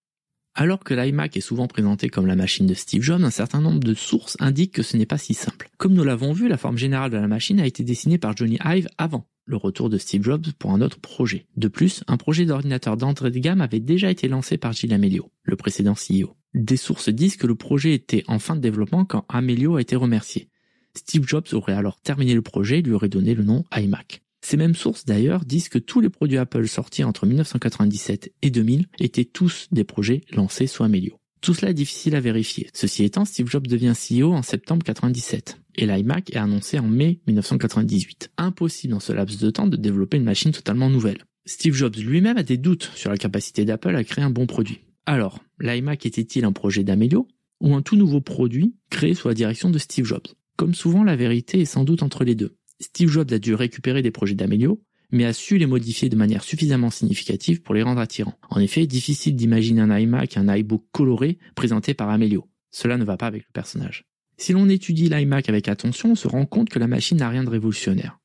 Alors 0.55 0.83
que 0.83 0.95
l'iMac 0.95 1.37
est 1.37 1.41
souvent 1.41 1.69
présenté 1.69 2.09
comme 2.09 2.27
la 2.27 2.35
machine 2.35 2.67
de 2.67 2.75
Steve 2.75 3.03
Jobs, 3.03 3.23
un 3.23 3.31
certain 3.31 3.61
nombre 3.61 3.79
de 3.79 3.95
sources 3.95 4.37
indiquent 4.41 4.75
que 4.75 4.83
ce 4.83 4.97
n'est 4.97 5.07
pas 5.07 5.19
si 5.19 5.33
simple. 5.33 5.71
Comme 5.79 5.95
nous 5.95 6.03
l'avons 6.03 6.33
vu, 6.33 6.49
la 6.49 6.57
forme 6.57 6.77
générale 6.77 7.13
de 7.13 7.17
la 7.17 7.29
machine 7.29 7.61
a 7.61 7.67
été 7.67 7.85
dessinée 7.85 8.19
par 8.19 8.37
Johnny 8.37 8.59
Ive 8.65 8.89
avant 8.99 9.29
le 9.49 9.57
retour 9.57 9.89
de 9.89 9.99
Steve 9.99 10.25
Jobs 10.25 10.47
pour 10.59 10.73
un 10.73 10.81
autre 10.81 11.01
projet. 11.01 11.47
De 11.57 11.69
plus, 11.69 12.05
un 12.07 12.17
projet 12.17 12.45
d'ordinateur 12.45 12.97
d'entrée 12.97 13.31
de 13.31 13.39
gamme 13.39 13.61
avait 13.61 13.81
déjà 13.81 14.11
été 14.11 14.29
lancé 14.29 14.59
par 14.59 14.73
Gilles 14.73 14.93
Amelio, 14.93 15.31
le 15.43 15.57
précédent 15.57 15.95
CEO. 15.95 16.37
Des 16.55 16.77
sources 16.77 17.09
disent 17.09 17.37
que 17.37 17.47
le 17.47 17.55
projet 17.55 17.95
était 17.95 18.25
en 18.27 18.39
fin 18.39 18.57
de 18.57 18.61
développement 18.61 19.05
quand 19.05 19.25
Amelio 19.29 19.77
a 19.77 19.81
été 19.81 19.97
remercié. 19.97 20.51
Steve 20.95 21.27
Jobs 21.27 21.47
aurait 21.53 21.73
alors 21.73 22.01
terminé 22.01 22.35
le 22.35 22.43
projet 22.43 22.81
et 22.81 22.83
lui 22.83 22.93
aurait 22.93 23.09
donné 23.09 23.35
le 23.35 23.45
nom 23.45 23.65
iMac. 23.75 24.23
Ces 24.49 24.57
mêmes 24.57 24.75
sources 24.75 25.05
d'ailleurs 25.05 25.45
disent 25.45 25.69
que 25.69 25.79
tous 25.79 26.01
les 26.01 26.09
produits 26.09 26.39
Apple 26.39 26.67
sortis 26.69 27.05
entre 27.05 27.27
1997 27.27 28.33
et 28.41 28.51
2000 28.51 28.87
étaient 28.99 29.27
tous 29.27 29.69
des 29.73 29.85
projets 29.85 30.23
lancés 30.33 30.67
sous 30.67 30.85
Amelio. 30.85 31.19
Tout 31.43 31.53
cela 31.53 31.73
est 31.73 31.75
difficile 31.75 32.17
à 32.17 32.21
vérifier. 32.21 32.71
Ceci 32.73 33.05
étant, 33.05 33.27
Steve 33.27 33.51
Jobs 33.51 33.67
devient 33.67 33.93
CEO 33.93 34.33
en 34.33 34.41
septembre 34.41 34.85
97 34.85 35.59
et 35.77 35.85
l'iMac 35.85 36.31
est 36.31 36.39
annoncé 36.39 36.79
en 36.79 36.89
mai 36.89 37.21
1998. 37.27 38.31
Impossible 38.39 38.95
dans 38.95 39.01
ce 39.01 39.13
laps 39.13 39.39
de 39.39 39.51
temps 39.51 39.67
de 39.67 39.77
développer 39.77 40.17
une 40.17 40.25
machine 40.25 40.53
totalement 40.53 40.89
nouvelle. 40.89 41.25
Steve 41.45 41.75
Jobs 41.75 41.97
lui-même 41.97 42.39
a 42.39 42.43
des 42.43 42.57
doutes 42.57 42.91
sur 42.95 43.11
la 43.11 43.19
capacité 43.19 43.67
d'Apple 43.67 43.97
à 43.97 44.03
créer 44.03 44.25
un 44.25 44.31
bon 44.31 44.47
produit. 44.47 44.81
Alors, 45.05 45.45
l'iMac 45.61 46.07
était-il 46.07 46.47
un 46.47 46.53
projet 46.53 46.85
d'Amelio 46.85 47.29
ou 47.61 47.75
un 47.75 47.83
tout 47.83 47.97
nouveau 47.97 48.23
produit 48.23 48.77
créé 48.89 49.13
sous 49.13 49.29
la 49.29 49.35
direction 49.35 49.69
de 49.69 49.79
Steve 49.79 50.07
Jobs? 50.07 50.29
Comme 50.57 50.73
souvent, 50.73 51.05
la 51.05 51.17
vérité 51.17 51.61
est 51.61 51.67
sans 51.67 51.85
doute 51.85 52.03
entre 52.03 52.25
les 52.25 52.35
deux. 52.35 52.55
Steve 52.81 53.09
Jobs 53.09 53.33
a 53.33 53.39
dû 53.39 53.55
récupérer 53.55 54.03
des 54.03 54.11
projets 54.11 54.35
d'Amelio, 54.35 54.83
mais 55.11 55.25
a 55.25 55.33
su 55.33 55.59
les 55.59 55.67
modifier 55.67 56.09
de 56.09 56.17
manière 56.17 56.45
suffisamment 56.45 56.91
significative 56.91 57.63
pour 57.63 57.75
les 57.75 57.83
rendre 57.83 58.01
attirants. 58.01 58.39
En 58.51 58.61
effet, 58.61 58.87
difficile 58.87 59.37
d'imaginer 59.37 59.81
un 59.81 59.97
iMac, 59.97 60.37
un 60.37 60.55
iBook 60.55 60.85
coloré 60.93 61.39
présenté 61.55 61.95
par 61.95 62.11
Amelio. 62.11 62.49
Cela 62.71 62.99
ne 62.99 63.05
va 63.05 63.17
pas 63.17 63.27
avec 63.27 63.43
le 63.43 63.53
personnage. 63.53 64.05
Si 64.37 64.53
l'on 64.53 64.69
étudie 64.69 65.09
l'iMac 65.09 65.49
avec 65.49 65.69
attention, 65.69 66.13
on 66.13 66.15
se 66.15 66.29
rend 66.29 66.47
compte 66.47 66.69
que 66.69 66.79
la 66.79 66.87
machine 66.87 67.19
n'a 67.19 67.29
rien 67.29 67.43
de 67.43 67.49
révolutionnaire. 67.49 68.19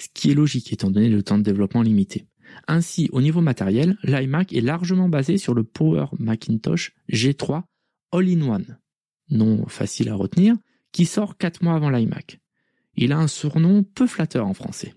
Ce 0.00 0.08
qui 0.14 0.30
est 0.30 0.34
logique 0.34 0.72
étant 0.72 0.90
donné 0.90 1.08
le 1.08 1.22
temps 1.22 1.38
de 1.38 1.42
développement 1.42 1.82
limité. 1.82 2.26
Ainsi, 2.68 3.10
au 3.12 3.20
niveau 3.20 3.42
matériel, 3.42 3.98
l'iMac 4.04 4.52
est 4.54 4.62
largement 4.62 5.08
basé 5.08 5.36
sur 5.36 5.54
le 5.54 5.64
Power 5.64 6.06
Macintosh 6.18 6.92
G3 7.12 7.64
All-in-One, 8.12 8.78
non 9.30 9.66
facile 9.66 10.08
à 10.08 10.14
retenir, 10.14 10.56
qui 10.92 11.04
sort 11.04 11.36
4 11.36 11.62
mois 11.62 11.74
avant 11.74 11.90
l'iMac. 11.90 12.40
Il 13.00 13.12
a 13.12 13.18
un 13.18 13.28
surnom 13.28 13.84
peu 13.84 14.08
flatteur 14.08 14.44
en 14.44 14.54
français. 14.54 14.92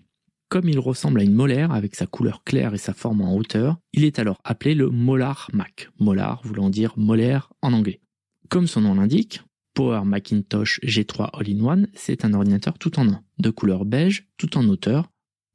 Comme 0.48 0.68
il 0.68 0.80
ressemble 0.80 1.20
à 1.20 1.22
une 1.22 1.34
molaire 1.34 1.70
avec 1.70 1.94
sa 1.94 2.04
couleur 2.04 2.42
claire 2.42 2.74
et 2.74 2.78
sa 2.78 2.94
forme 2.94 3.20
en 3.20 3.36
hauteur, 3.36 3.78
il 3.92 4.02
est 4.02 4.18
alors 4.18 4.40
appelé 4.42 4.74
le 4.74 4.90
Molar 4.90 5.48
Mac. 5.52 5.88
Molar 6.00 6.40
voulant 6.42 6.68
dire 6.68 6.94
molaire 6.96 7.52
en 7.62 7.72
anglais. 7.72 8.00
Comme 8.48 8.66
son 8.66 8.80
nom 8.80 8.96
l'indique, 8.96 9.42
Power 9.74 10.02
Macintosh 10.04 10.80
G3 10.82 11.30
All-in-One, 11.32 11.86
c'est 11.94 12.24
un 12.24 12.34
ordinateur 12.34 12.76
tout 12.76 12.98
en 12.98 13.08
un, 13.08 13.22
de 13.38 13.50
couleur 13.50 13.84
beige, 13.84 14.26
tout 14.36 14.58
en 14.58 14.66
hauteur, 14.68 15.08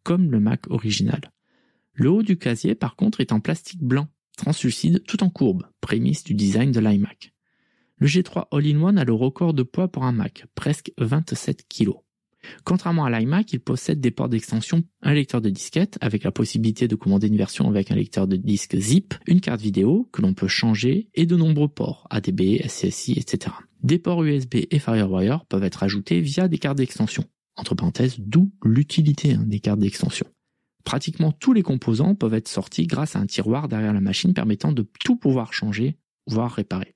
comme 0.04 0.32
le 0.32 0.40
Mac 0.40 0.70
original. 0.70 1.20
Le 1.92 2.10
haut 2.10 2.24
du 2.24 2.38
casier, 2.38 2.76
par 2.76 2.96
contre, 2.96 3.20
est 3.20 3.34
en 3.34 3.42
plastique 3.42 3.84
blanc, 3.84 4.08
translucide 4.38 5.04
tout 5.04 5.22
en 5.22 5.30
courbe, 5.30 5.68
prémisse 5.82 6.24
du 6.24 6.34
design 6.34 6.72
de 6.72 6.80
l'iMac. 6.80 7.34
Le 7.98 8.08
G3 8.08 8.46
All-in-One 8.54 9.00
a 9.00 9.04
le 9.04 9.14
record 9.14 9.54
de 9.54 9.64
poids 9.64 9.90
pour 9.90 10.06
un 10.06 10.14
Mac, 10.14 10.46
presque 10.56 10.94
27 10.98 11.68
kg. 11.68 11.92
Contrairement 12.64 13.06
à 13.06 13.10
l'iMac, 13.10 13.54
il 13.54 13.60
possède 13.60 14.00
des 14.00 14.12
ports 14.12 14.30
d'extension, 14.30 14.84
un 15.02 15.14
lecteur 15.14 15.42
de 15.42 15.50
disquette 15.50 15.98
avec 16.02 16.24
la 16.24 16.32
possibilité 16.32 16.88
de 16.88 16.96
commander 16.96 17.28
une 17.28 17.38
version 17.38 17.68
avec 17.68 17.92
un 17.92 17.96
lecteur 17.96 18.28
de 18.28 18.36
disque 18.36 18.78
zip, 18.78 19.14
une 19.28 19.42
carte 19.42 19.62
vidéo 19.62 20.10
que 20.12 20.22
l'on 20.22 20.34
peut 20.34 20.48
changer 20.48 21.10
et 21.14 21.26
de 21.26 21.36
nombreux 21.36 21.68
ports 21.68 22.08
ADB, 22.10 22.62
SCSI, 22.68 23.14
etc. 23.14 23.56
Des 23.84 24.00
ports 24.00 24.24
USB 24.24 24.56
et 24.70 24.80
FireWire 24.80 25.46
peuvent 25.46 25.64
être 25.64 25.84
ajoutés 25.84 26.20
via 26.22 26.48
des 26.48 26.58
cartes 26.58 26.78
d'extension. 26.78 27.26
Entre 27.56 27.76
parenthèses, 27.76 28.16
d'où 28.20 28.52
l'utilité 28.64 29.34
hein, 29.34 29.44
des 29.46 29.60
cartes 29.60 29.80
d'extension. 29.80 30.28
Pratiquement 30.84 31.32
tous 31.32 31.54
les 31.54 31.64
composants 31.64 32.16
peuvent 32.16 32.34
être 32.34 32.48
sortis 32.48 32.88
grâce 32.88 33.16
à 33.16 33.20
un 33.20 33.26
tiroir 33.26 33.68
derrière 33.68 33.94
la 33.94 34.02
machine 34.02 34.34
permettant 34.34 34.72
de 34.72 34.88
tout 35.04 35.18
pouvoir 35.18 35.54
changer, 35.54 35.98
voire 36.28 36.54
réparer. 36.54 36.96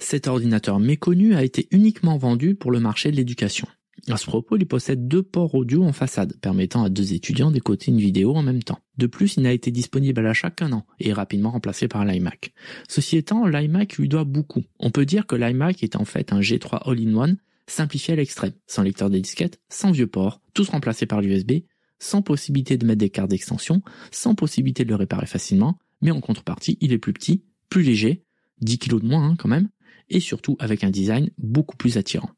Cet 0.00 0.28
ordinateur 0.28 0.78
méconnu 0.78 1.34
a 1.34 1.42
été 1.42 1.66
uniquement 1.72 2.16
vendu 2.16 2.54
pour 2.54 2.70
le 2.70 2.80
marché 2.80 3.10
de 3.10 3.16
l'éducation. 3.16 3.66
À 4.08 4.16
ce 4.16 4.26
propos, 4.26 4.56
il 4.56 4.66
possède 4.66 5.08
deux 5.08 5.22
ports 5.22 5.54
audio 5.54 5.82
en 5.84 5.92
façade, 5.92 6.36
permettant 6.40 6.84
à 6.84 6.88
deux 6.88 7.12
étudiants 7.12 7.50
d'écouter 7.50 7.90
une 7.90 7.98
vidéo 7.98 8.34
en 8.34 8.42
même 8.42 8.62
temps. 8.62 8.78
De 8.96 9.06
plus, 9.06 9.36
il 9.36 9.42
n'a 9.42 9.52
été 9.52 9.70
disponible 9.70 10.20
à 10.20 10.22
l'achat 10.22 10.50
qu'un 10.50 10.72
an 10.72 10.86
et 11.00 11.08
est 11.08 11.12
rapidement 11.12 11.50
remplacé 11.50 11.88
par 11.88 12.04
l'iMac. 12.04 12.52
Ceci 12.88 13.16
étant, 13.16 13.46
l'iMac 13.46 13.96
lui 13.98 14.08
doit 14.08 14.24
beaucoup. 14.24 14.62
On 14.78 14.90
peut 14.90 15.04
dire 15.04 15.26
que 15.26 15.36
l'iMac 15.36 15.82
est 15.82 15.96
en 15.96 16.04
fait 16.04 16.32
un 16.32 16.40
G3 16.40 16.88
All-in-One 16.88 17.36
simplifié 17.66 18.14
à 18.14 18.16
l'extrême, 18.16 18.52
sans 18.66 18.82
lecteur 18.82 19.10
de 19.10 19.18
disquette, 19.18 19.60
sans 19.68 19.90
vieux 19.90 20.06
ports, 20.06 20.40
tous 20.54 20.68
remplacés 20.68 21.06
par 21.06 21.20
l'USB, 21.20 21.64
sans 21.98 22.22
possibilité 22.22 22.78
de 22.78 22.86
mettre 22.86 23.00
des 23.00 23.10
cartes 23.10 23.30
d'extension, 23.30 23.82
sans 24.10 24.34
possibilité 24.34 24.84
de 24.84 24.90
le 24.90 24.96
réparer 24.96 25.26
facilement, 25.26 25.78
mais 26.00 26.10
en 26.10 26.20
contrepartie, 26.20 26.78
il 26.80 26.92
est 26.92 26.98
plus 26.98 27.12
petit, 27.12 27.44
plus 27.68 27.82
léger, 27.82 28.24
10 28.60 28.78
kg 28.78 29.00
de 29.00 29.06
moins 29.06 29.30
hein, 29.30 29.36
quand 29.36 29.48
même, 29.48 29.68
et 30.08 30.20
surtout 30.20 30.56
avec 30.58 30.84
un 30.84 30.90
design 30.90 31.30
beaucoup 31.36 31.76
plus 31.76 31.98
attirant. 31.98 32.30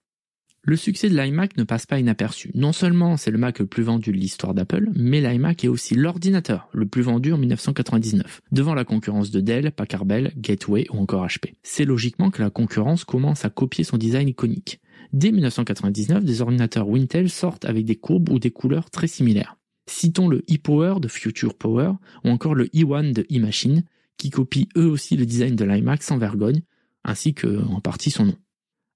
Le 0.62 0.76
succès 0.76 1.08
de 1.08 1.16
l'iMac 1.16 1.56
ne 1.56 1.64
passe 1.64 1.86
pas 1.86 1.98
inaperçu. 1.98 2.50
Non 2.54 2.72
seulement 2.72 3.16
c'est 3.16 3.30
le 3.30 3.38
Mac 3.38 3.60
le 3.60 3.66
plus 3.66 3.82
vendu 3.82 4.12
de 4.12 4.18
l'histoire 4.18 4.52
d'Apple, 4.52 4.90
mais 4.94 5.22
l'iMac 5.22 5.64
est 5.64 5.68
aussi 5.68 5.94
l'ordinateur 5.94 6.68
le 6.72 6.84
plus 6.84 7.00
vendu 7.00 7.32
en 7.32 7.38
1999, 7.38 8.42
devant 8.52 8.74
la 8.74 8.84
concurrence 8.84 9.30
de 9.30 9.40
Dell, 9.40 9.72
Packard 9.72 10.04
Bell, 10.04 10.32
Gateway 10.36 10.86
ou 10.92 10.98
encore 10.98 11.26
HP. 11.26 11.54
C'est 11.62 11.86
logiquement 11.86 12.30
que 12.30 12.42
la 12.42 12.50
concurrence 12.50 13.04
commence 13.04 13.46
à 13.46 13.50
copier 13.50 13.84
son 13.84 13.96
design 13.96 14.28
iconique. 14.28 14.82
Dès 15.14 15.32
1999, 15.32 16.24
des 16.24 16.42
ordinateurs 16.42 16.88
Wintel 16.88 17.30
sortent 17.30 17.64
avec 17.64 17.86
des 17.86 17.96
courbes 17.96 18.28
ou 18.28 18.38
des 18.38 18.50
couleurs 18.50 18.90
très 18.90 19.08
similaires. 19.08 19.56
Citons 19.86 20.28
le 20.28 20.44
ePower 20.46 21.00
de 21.00 21.08
Future 21.08 21.54
Power 21.54 21.92
ou 22.22 22.28
encore 22.28 22.54
le 22.54 22.66
e1 22.66 23.14
de 23.14 23.24
eMachine, 23.30 23.82
qui 24.18 24.28
copient 24.28 24.66
eux 24.76 24.86
aussi 24.86 25.16
le 25.16 25.24
design 25.24 25.56
de 25.56 25.64
l'iMac 25.64 26.02
sans 26.02 26.18
vergogne, 26.18 26.60
ainsi 27.02 27.32
que 27.32 27.64
en 27.64 27.80
partie 27.80 28.10
son 28.10 28.26
nom. 28.26 28.36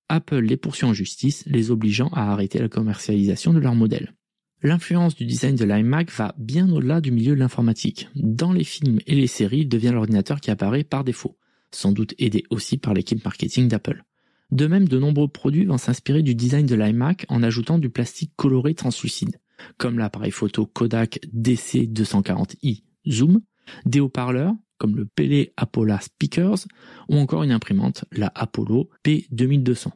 Apple 0.09 0.41
les 0.41 0.57
poursuit 0.57 0.87
en 0.87 0.93
justice, 0.93 1.45
les 1.47 1.71
obligeant 1.71 2.09
à 2.09 2.31
arrêter 2.33 2.59
la 2.59 2.69
commercialisation 2.69 3.53
de 3.53 3.59
leur 3.59 3.75
modèle. 3.75 4.15
L'influence 4.63 5.15
du 5.15 5.27
design 5.27 5.57
de 5.57 5.65
l'iMac 5.65 6.11
va 6.11 6.35
bien 6.39 6.71
au-delà 6.73 7.01
du 7.01 7.11
milieu 7.11 7.35
de 7.35 7.41
l'informatique. 7.41 8.09
Dans 8.15 8.53
les 8.53 8.65
films 8.65 8.99
et 9.07 9.15
les 9.15 9.27
séries, 9.27 9.61
il 9.61 9.69
devient 9.69 9.91
l'ordinateur 9.93 10.41
qui 10.41 10.51
apparaît 10.51 10.85
par 10.85 11.05
défaut, 11.05 11.37
sans 11.71 11.93
doute 11.93 12.15
aidé 12.19 12.45
aussi 12.51 12.79
par 12.79 12.95
l'équipe 12.95 13.23
marketing 13.25 13.69
d'Apple. 13.69 14.05
De 14.51 14.67
même, 14.67 14.89
de 14.89 14.99
nombreux 14.99 15.29
produits 15.29 15.65
vont 15.65 15.79
s'inspirer 15.79 16.23
du 16.23 16.35
design 16.35 16.65
de 16.65 16.75
l'iMac 16.75 17.27
en 17.29 17.43
ajoutant 17.43 17.79
du 17.79 17.91
plastique 17.91 18.33
coloré 18.37 18.75
translucide, 18.75 19.39
comme 19.77 19.99
l'appareil 19.99 20.31
photo 20.31 20.67
Kodak 20.67 21.21
DC240i 21.35 22.85
Zoom, 23.09 23.41
des 23.85 24.01
haut-parleurs, 24.01 24.55
comme 24.79 24.97
le 24.97 25.07
Pele 25.07 25.49
Apollo 25.57 25.97
Speakers 26.01 26.67
ou 27.09 27.17
encore 27.17 27.43
une 27.43 27.53
imprimante, 27.53 28.05
la 28.13 28.31
Apollo 28.35 28.91
P2200. 29.05 29.89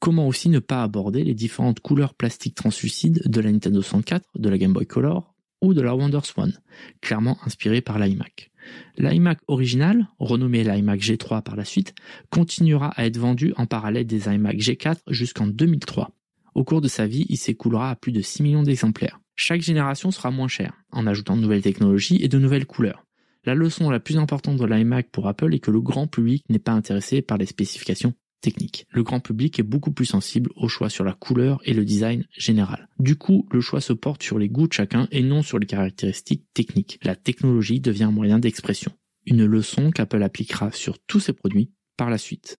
Comment 0.00 0.26
aussi 0.26 0.48
ne 0.48 0.58
pas 0.58 0.82
aborder 0.82 1.22
les 1.22 1.34
différentes 1.34 1.80
couleurs 1.80 2.14
plastiques 2.14 2.56
translucides 2.56 3.22
de 3.24 3.40
la 3.40 3.52
Nintendo 3.52 3.80
64, 3.80 4.26
de 4.36 4.48
la 4.48 4.58
Game 4.58 4.72
Boy 4.72 4.86
Color 4.86 5.32
ou 5.62 5.74
de 5.74 5.80
la 5.80 5.94
WonderSwan, 5.94 6.52
clairement 7.00 7.38
inspirée 7.44 7.80
par 7.80 7.98
l'iMac. 7.98 8.50
L'iMac 8.98 9.38
original, 9.46 10.08
renommé 10.18 10.64
l'iMac 10.64 11.00
G3 11.00 11.42
par 11.42 11.56
la 11.56 11.64
suite, 11.64 11.94
continuera 12.30 12.88
à 12.96 13.06
être 13.06 13.16
vendu 13.16 13.54
en 13.56 13.66
parallèle 13.66 14.06
des 14.06 14.26
iMac 14.26 14.56
G4 14.56 14.98
jusqu'en 15.08 15.46
2003. 15.46 16.10
Au 16.54 16.64
cours 16.64 16.80
de 16.80 16.88
sa 16.88 17.06
vie, 17.06 17.26
il 17.28 17.38
s'écoulera 17.38 17.90
à 17.90 17.96
plus 17.96 18.12
de 18.12 18.20
6 18.20 18.42
millions 18.42 18.62
d'exemplaires. 18.62 19.20
Chaque 19.36 19.62
génération 19.62 20.10
sera 20.10 20.30
moins 20.30 20.48
chère, 20.48 20.74
en 20.90 21.06
ajoutant 21.06 21.36
de 21.36 21.42
nouvelles 21.42 21.62
technologies 21.62 22.22
et 22.22 22.28
de 22.28 22.38
nouvelles 22.38 22.66
couleurs. 22.66 23.04
La 23.44 23.54
leçon 23.54 23.90
la 23.90 23.98
plus 23.98 24.18
importante 24.18 24.56
de 24.56 24.64
l'iMac 24.64 25.10
pour 25.10 25.26
Apple 25.26 25.52
est 25.52 25.58
que 25.58 25.72
le 25.72 25.80
grand 25.80 26.06
public 26.06 26.44
n'est 26.48 26.60
pas 26.60 26.72
intéressé 26.72 27.22
par 27.22 27.38
les 27.38 27.46
spécifications 27.46 28.14
techniques. 28.40 28.86
Le 28.90 29.02
grand 29.02 29.18
public 29.18 29.58
est 29.58 29.64
beaucoup 29.64 29.90
plus 29.90 30.04
sensible 30.04 30.50
au 30.54 30.68
choix 30.68 30.88
sur 30.88 31.04
la 31.04 31.12
couleur 31.12 31.60
et 31.64 31.74
le 31.74 31.84
design 31.84 32.24
général. 32.36 32.88
Du 33.00 33.16
coup, 33.16 33.48
le 33.50 33.60
choix 33.60 33.80
se 33.80 33.92
porte 33.92 34.22
sur 34.22 34.38
les 34.38 34.48
goûts 34.48 34.68
de 34.68 34.72
chacun 34.72 35.08
et 35.10 35.22
non 35.22 35.42
sur 35.42 35.58
les 35.58 35.66
caractéristiques 35.66 36.44
techniques. 36.54 37.00
La 37.02 37.16
technologie 37.16 37.80
devient 37.80 38.04
un 38.04 38.12
moyen 38.12 38.38
d'expression. 38.38 38.92
Une 39.26 39.44
leçon 39.44 39.90
qu'Apple 39.90 40.22
appliquera 40.22 40.70
sur 40.70 40.98
tous 41.00 41.20
ses 41.20 41.32
produits 41.32 41.72
par 41.96 42.10
la 42.10 42.18
suite. 42.18 42.58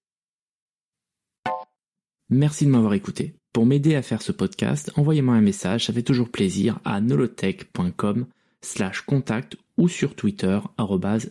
Merci 2.30 2.66
de 2.66 2.72
m'avoir 2.72 2.94
écouté. 2.94 3.36
Pour 3.54 3.66
m'aider 3.66 3.96
à 3.96 4.02
faire 4.02 4.22
ce 4.22 4.32
podcast, 4.32 4.92
envoyez-moi 4.96 5.36
un 5.36 5.42
message, 5.42 5.86
ça 5.86 5.94
fait 5.94 6.02
toujours 6.02 6.30
plaisir 6.30 6.80
à 6.84 7.00
nolotech.com 7.00 8.26
slash 8.64 9.02
contact 9.02 9.58
ou 9.78 9.88
sur 9.88 10.16
Twitter 10.16 10.60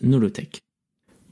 nolotech. 0.03 0.61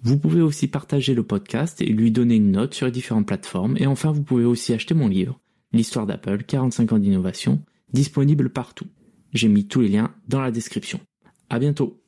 Vous 0.02 0.18
pouvez 0.18 0.40
aussi 0.40 0.66
partager 0.66 1.14
le 1.14 1.22
podcast 1.22 1.80
et 1.82 1.86
lui 1.86 2.10
donner 2.10 2.36
une 2.36 2.52
note 2.52 2.74
sur 2.74 2.86
les 2.86 2.92
différentes 2.92 3.26
plateformes. 3.26 3.76
Et 3.76 3.86
enfin, 3.86 4.12
vous 4.12 4.22
pouvez 4.22 4.44
aussi 4.44 4.72
acheter 4.72 4.94
mon 4.94 5.08
livre, 5.08 5.38
L'histoire 5.72 6.06
d'Apple, 6.06 6.42
45 6.42 6.92
ans 6.92 6.98
d'innovation, 6.98 7.62
disponible 7.92 8.50
partout. 8.50 8.86
J'ai 9.32 9.48
mis 9.48 9.68
tous 9.68 9.80
les 9.80 9.88
liens 9.88 10.14
dans 10.26 10.40
la 10.40 10.50
description. 10.50 11.00
À 11.48 11.58
bientôt! 11.58 11.99